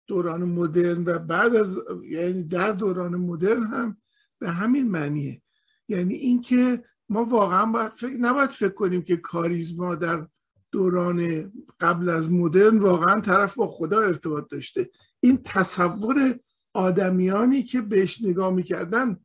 دوران 0.07 0.43
مدرن 0.43 1.03
و 1.05 1.19
بعد 1.19 1.55
از 1.55 1.77
یعنی 2.09 2.43
در 2.43 2.71
دوران 2.71 3.15
مدرن 3.15 3.67
هم 3.67 3.97
به 4.39 4.49
همین 4.51 4.91
معنیه. 4.91 5.41
یعنی 5.87 6.13
اینکه 6.13 6.83
ما 7.09 7.25
واقعا 7.25 7.65
باید 7.65 7.91
فکر 7.91 8.17
نباید 8.17 8.49
فکر 8.49 8.73
کنیم 8.73 9.01
که 9.01 9.17
کاریزما 9.17 9.95
در 9.95 10.27
دوران 10.71 11.51
قبل 11.79 12.09
از 12.09 12.31
مدرن 12.31 12.77
واقعا 12.77 13.21
طرف 13.21 13.55
با 13.55 13.67
خدا 13.67 14.01
ارتباط 14.01 14.49
داشته. 14.49 14.89
این 15.19 15.39
تصور 15.43 16.39
آدمیانی 16.73 17.63
که 17.63 17.81
بهش 17.81 18.23
نگاه 18.23 18.53
می‌کردن 18.53 19.17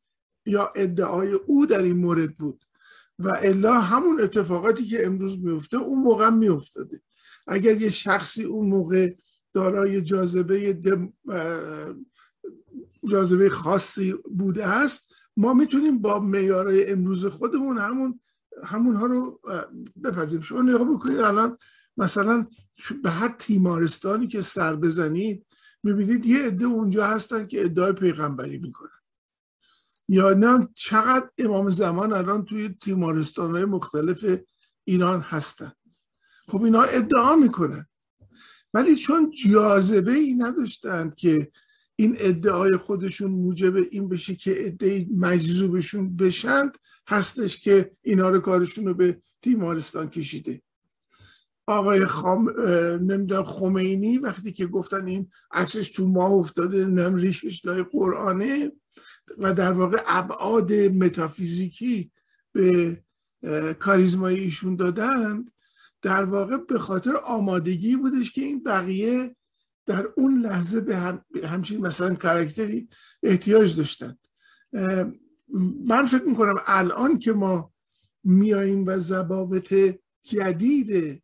یا 0.46 0.72
ادعای 0.76 1.32
او 1.32 1.66
در 1.66 1.82
این 1.82 1.96
مورد 1.96 2.36
بود 2.36 2.64
و 3.18 3.28
الا 3.42 3.80
همون 3.80 4.20
اتفاقاتی 4.20 4.86
که 4.86 5.06
امروز 5.06 5.38
میفته 5.38 5.76
اون 5.76 6.02
موقع 6.02 6.30
میافتاده. 6.30 7.00
اگر 7.46 7.80
یه 7.80 7.90
شخصی 7.90 8.44
اون 8.44 8.68
موقع 8.68 9.14
دارای 9.52 10.02
جاذبه 10.02 10.78
جاذبه 13.08 13.50
خاصی 13.50 14.12
بوده 14.12 14.66
است 14.66 15.13
ما 15.36 15.54
می‌تونیم 15.54 15.98
با 15.98 16.20
معیارهای 16.20 16.90
امروز 16.90 17.26
خودمون 17.26 17.78
همون 17.78 18.20
همونها 18.64 19.06
رو 19.06 19.40
بپذیریم. 20.04 20.40
شما 20.42 20.62
نگاه 20.62 20.94
بکنید 20.94 21.20
الان 21.20 21.58
مثلا 21.96 22.46
به 23.02 23.10
هر 23.10 23.28
تیمارستانی 23.38 24.26
که 24.26 24.42
سر 24.42 24.76
بزنید 24.76 25.46
می‌بینید 25.82 26.26
یه 26.26 26.46
عده 26.46 26.64
اونجا 26.64 27.06
هستن 27.06 27.46
که 27.46 27.64
ادعای 27.64 27.92
پیغمبری 27.92 28.58
می‌کنن. 28.58 28.90
یا 30.08 30.34
نه 30.34 30.68
چقدر 30.74 31.30
امام 31.38 31.70
زمان 31.70 32.12
الان 32.12 32.44
توی 32.44 32.68
تیمارستان 32.80 33.50
های 33.50 33.64
مختلف 33.64 34.40
ایران 34.84 35.20
هستن. 35.20 35.72
خب 36.48 36.62
اینا 36.62 36.82
ادعا 36.82 37.36
می‌کنن. 37.36 37.86
ولی 38.74 38.96
چون 38.96 39.30
جاذبه 39.30 40.12
ای 40.12 40.34
نداشتند 40.34 41.14
که 41.14 41.52
این 41.96 42.16
ادعای 42.18 42.76
خودشون 42.76 43.30
موجب 43.30 43.76
این 43.76 44.08
بشه 44.08 44.34
که 44.34 44.66
ادعای 44.66 45.08
مجذوبشون 45.16 46.16
بشند 46.16 46.78
هستش 47.08 47.60
که 47.60 47.90
اینا 48.02 48.30
رو 48.30 48.40
کارشون 48.40 48.86
رو 48.86 48.94
به 48.94 49.22
تیمارستان 49.42 50.10
کشیده. 50.10 50.62
آقای 51.66 52.04
خام... 52.04 52.50
نمی‌دونم 53.00 53.44
خمینی 53.44 54.18
وقتی 54.18 54.52
که 54.52 54.66
گفتن 54.66 55.06
این 55.06 55.30
عکسش 55.50 55.90
تو 55.90 56.08
ماه 56.08 56.32
افتاده 56.32 56.86
نم 56.86 57.14
ریشش 57.14 57.62
قرآنه 57.92 58.72
و 59.38 59.54
در 59.54 59.72
واقع 59.72 59.98
ابعاد 60.06 60.72
متافیزیکی 60.72 62.10
به 62.52 63.02
کاریزمای 63.78 64.40
ایشون 64.40 64.76
دادند 64.76 65.50
در 66.02 66.24
واقع 66.24 66.56
به 66.56 66.78
خاطر 66.78 67.16
آمادگی 67.24 67.96
بودش 67.96 68.32
که 68.32 68.40
این 68.40 68.62
بقیه 68.62 69.36
در 69.86 70.06
اون 70.16 70.38
لحظه 70.40 70.80
به 70.80 70.96
هم 70.96 71.24
همچین 71.44 71.86
مثلا 71.86 72.14
کارکتری 72.14 72.88
احتیاج 73.22 73.76
داشتن 73.76 74.16
من 75.86 76.06
فکر 76.06 76.24
می‌کنم 76.24 76.54
الان 76.66 77.18
که 77.18 77.32
ما 77.32 77.72
میاییم 78.24 78.86
و 78.86 78.98
ضوابط 78.98 79.74
جدید 80.22 81.22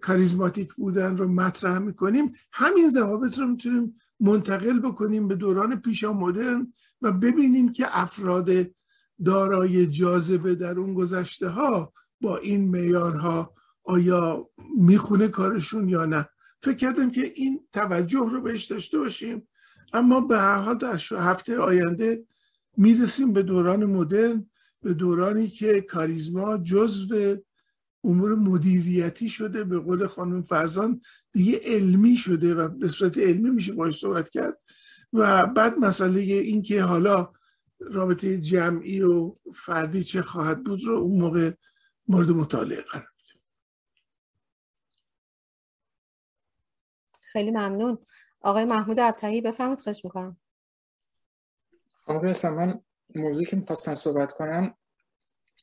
کاریزماتیک 0.00 0.74
بودن 0.74 1.16
رو 1.16 1.28
مطرح 1.28 1.78
می‌کنیم 1.78 2.32
همین 2.52 2.90
ضوابط 2.90 3.38
رو 3.38 3.46
می‌تونیم 3.46 4.00
منتقل 4.20 4.78
بکنیم 4.78 5.28
به 5.28 5.34
دوران 5.34 5.80
پیشا 5.80 6.12
مدرن 6.12 6.72
و 7.02 7.12
ببینیم 7.12 7.72
که 7.72 7.86
افراد 7.90 8.50
دارای 9.24 9.86
جاذبه 9.86 10.54
در 10.54 10.78
اون 10.78 10.94
گذشته 10.94 11.48
ها 11.48 11.92
با 12.20 12.36
این 12.36 12.68
میارها 12.68 13.54
آیا 13.84 14.50
می‌خونه 14.76 15.28
کارشون 15.28 15.88
یا 15.88 16.04
نه. 16.04 16.28
فکر 16.62 16.76
کردم 16.76 17.10
که 17.10 17.32
این 17.34 17.60
توجه 17.72 18.30
رو 18.30 18.40
بهش 18.40 18.64
داشته 18.64 18.98
باشیم. 18.98 19.48
اما 19.92 20.20
به 20.20 20.38
هر 20.38 20.58
حال 20.58 20.78
در 20.78 21.00
هفته 21.10 21.58
آینده 21.58 22.24
می‌رسیم 22.76 23.32
به 23.32 23.42
دوران 23.42 23.84
مدرن 23.84 24.50
به 24.82 24.94
دورانی 24.94 25.48
که 25.48 25.80
کاریزما 25.80 26.58
جزو 26.58 27.36
امور 28.04 28.34
مدیریتی 28.34 29.28
شده 29.28 29.64
به 29.64 29.78
قول 29.78 30.06
خانم 30.06 30.42
فرزان 30.42 31.00
دیگه 31.32 31.60
علمی 31.64 32.16
شده 32.16 32.54
و 32.54 32.68
به 32.68 32.88
صورت 32.88 33.18
علمی 33.18 33.50
میشه 33.50 33.72
باش 33.72 34.00
صحبت 34.00 34.30
کرد. 34.30 34.58
و 35.12 35.46
بعد 35.46 35.78
مسئله 35.78 36.20
این 36.20 36.62
که 36.62 36.82
حالا 36.82 37.32
رابطه 37.80 38.38
جمعی 38.38 39.02
و 39.02 39.36
فردی 39.54 40.02
چه 40.04 40.22
خواهد 40.22 40.64
بود 40.64 40.84
رو 40.84 40.94
اون 40.94 41.20
موقع 41.20 41.50
مورد 42.08 42.30
مطالعه 42.30 42.82
قرار 42.82 43.07
خیلی 47.32 47.50
ممنون. 47.50 47.98
آقای 48.40 48.64
محمود 48.64 49.00
ابتهی 49.00 49.40
بفرمایید 49.40 49.80
خواهش 49.80 50.04
می‌کنم. 50.04 50.36
آقای 52.06 52.34
من 52.44 52.80
موضوعی 53.14 53.46
که 53.46 53.56
می‌خواستم 53.56 53.94
صحبت 53.94 54.32
کنم 54.32 54.74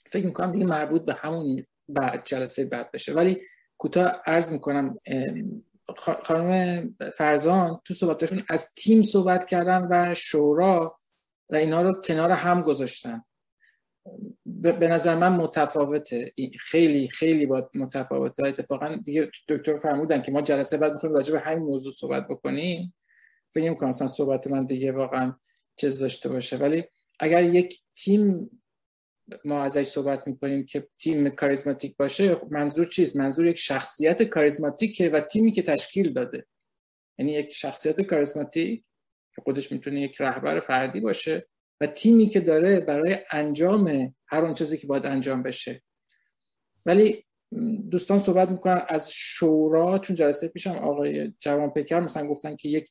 فکر 0.06 0.26
می‌کنم 0.26 0.52
دیگه 0.52 0.66
مربوط 0.66 1.06
به 1.06 1.14
همون 1.14 1.66
بعد 1.90 2.26
جلسه 2.26 2.66
بعد 2.66 2.92
بشه. 2.92 3.14
ولی 3.14 3.42
کوتاه 3.78 4.22
عرض 4.26 4.52
می‌کنم 4.52 5.00
خانم 6.24 6.96
فرزان 7.18 7.82
تو 7.86 7.94
صحبتشون 7.94 8.44
از 8.50 8.74
تیم 8.74 9.02
صحبت 9.02 9.46
کردن 9.46 9.88
و 9.92 10.14
شورا 10.14 11.00
و 11.50 11.56
اینا 11.56 11.82
رو 11.82 12.02
کنار 12.02 12.32
هم 12.32 12.62
گذاشتن. 12.62 13.24
به 14.46 14.88
نظر 14.88 15.16
من 15.16 15.36
متفاوته. 15.36 16.34
خیلی 16.60 17.08
خیلی 17.08 17.46
با 17.46 17.70
متفاوته. 17.76 18.44
و 18.44 18.46
اتفاقا 18.46 18.96
دیگه 18.96 19.32
دکتر 19.50 19.78
فرمودن 19.78 20.22
که 20.22 20.32
ما 20.32 20.42
جلسه 20.42 20.78
بعد 20.78 20.94
می‌خوایم 20.94 21.16
راجع 21.16 21.34
به 21.34 21.40
همین 21.40 21.64
موضوع 21.64 21.94
صحبت 21.94 22.28
بکنیم. 22.28 22.96
فکر 23.54 23.74
کنم 23.74 23.90
اصلا 23.90 24.08
صحبت 24.08 24.48
من 24.48 24.66
دیگه 24.66 24.92
واقعا 24.92 25.36
چیز 25.76 26.00
داشته 26.00 26.30
باشه. 26.30 26.58
ولی 26.58 26.84
اگر 27.20 27.44
یک 27.44 27.80
تیم 27.96 28.52
ما 29.46 29.64
ازش 29.64 29.84
صحبت 29.84 30.28
می‌کنیم 30.28 30.66
که 30.66 30.88
تیم 31.00 31.30
کاریزماتیک 31.30 31.98
باشه 31.98 32.42
منظور 32.52 32.86
چیست؟ 32.86 33.16
منظور 33.16 33.46
یک 33.48 33.58
شخصیت 33.58 34.24
کاریزماتیکه 34.24 35.10
و 35.10 35.20
تیمی 35.20 35.52
که 35.52 35.62
تشکیل 35.62 36.14
داده. 36.14 36.46
یعنی 37.20 37.32
یک 37.32 37.54
شخصیت 37.54 38.02
کاریزماتیک 38.02 38.84
که 39.36 39.42
خودش 39.42 39.72
می‌تونه 39.72 40.02
یک 40.02 40.22
رهبر 40.22 40.60
فردی 40.60 41.00
باشه. 41.00 41.48
و 41.82 41.88
تیمی 41.88 42.28
که 42.28 42.40
داره 42.40 42.80
برای 42.80 43.18
انجام 43.32 44.16
هر 44.28 44.46
اون 44.46 44.54
چیزی 44.54 44.78
که 44.78 44.88
باید 44.88 45.06
انجام 45.06 45.44
بشه. 45.44 45.82
ولی 46.86 47.26
دوستان 47.92 48.20
صحبت 48.20 48.52
می‌کنن 48.52 48.86
از 48.88 49.12
شورا 49.12 50.00
چون 50.00 50.16
جلسه 50.16 50.48
پیشم 50.48 50.72
آقای 50.72 51.34
جوان 51.40 51.70
پیکر 51.70 52.00
مثلا 52.00 52.28
گفتن 52.28 52.56
که 52.56 52.70
یک 52.70 52.90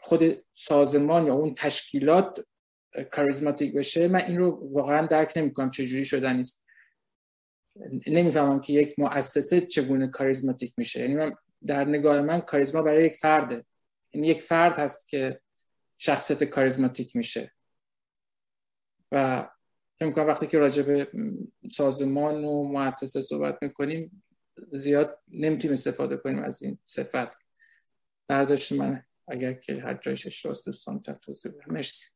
خود 0.00 0.44
سازمان 0.52 1.26
یا 1.26 1.34
اون 1.34 1.54
تشکیلات 1.54 2.46
کاریزماتیک 3.10 3.74
بشه. 3.74 4.08
من 4.08 4.24
این 4.24 4.38
رو 4.38 4.70
واقعا 4.72 5.06
درک 5.06 5.32
نمی‌کنم 5.36 5.70
چجوری 5.70 6.04
شدن 6.04 6.36
نیست. 6.36 6.64
نمی‌فهمم 8.06 8.60
که 8.60 8.72
یک 8.72 8.98
مؤسسه 8.98 9.60
چگونه 9.60 10.06
کاریزماتیک 10.06 10.74
میشه. 10.76 11.00
یعنی 11.00 11.14
من 11.14 11.34
در 11.66 11.84
نگاه 11.84 12.20
من 12.20 12.40
کاریزما 12.40 12.82
برای 12.82 13.06
یک 13.06 13.12
فرده. 13.12 13.64
یعنی 14.14 14.26
یک 14.26 14.42
فرد 14.42 14.78
هست 14.78 15.08
که 15.08 15.40
شخصیت 16.04 16.44
کاریزماتیک 16.44 17.16
میشه. 17.16 17.52
و 19.12 19.48
فکر 19.98 20.26
وقتی 20.26 20.46
که 20.46 20.58
راجع 20.58 20.82
به 20.82 21.10
سازمان 21.72 22.44
و 22.44 22.68
مؤسسه 22.68 23.20
صحبت 23.20 23.58
می‌کنیم 23.62 24.24
زیاد 24.68 25.18
نمی‌تونیم 25.28 25.74
استفاده 25.74 26.16
کنیم 26.16 26.42
از 26.42 26.62
این 26.62 26.78
صفت. 26.84 27.38
برداشت 28.28 28.72
من 28.72 29.02
اگر 29.28 29.52
که 29.52 29.80
هر 29.80 29.94
جایش 29.94 30.26
اشتباه 30.26 30.56
دوستان 30.66 31.02
توضیح 31.02 31.52
بدم. 31.52 31.74
مرسی. 31.74 32.13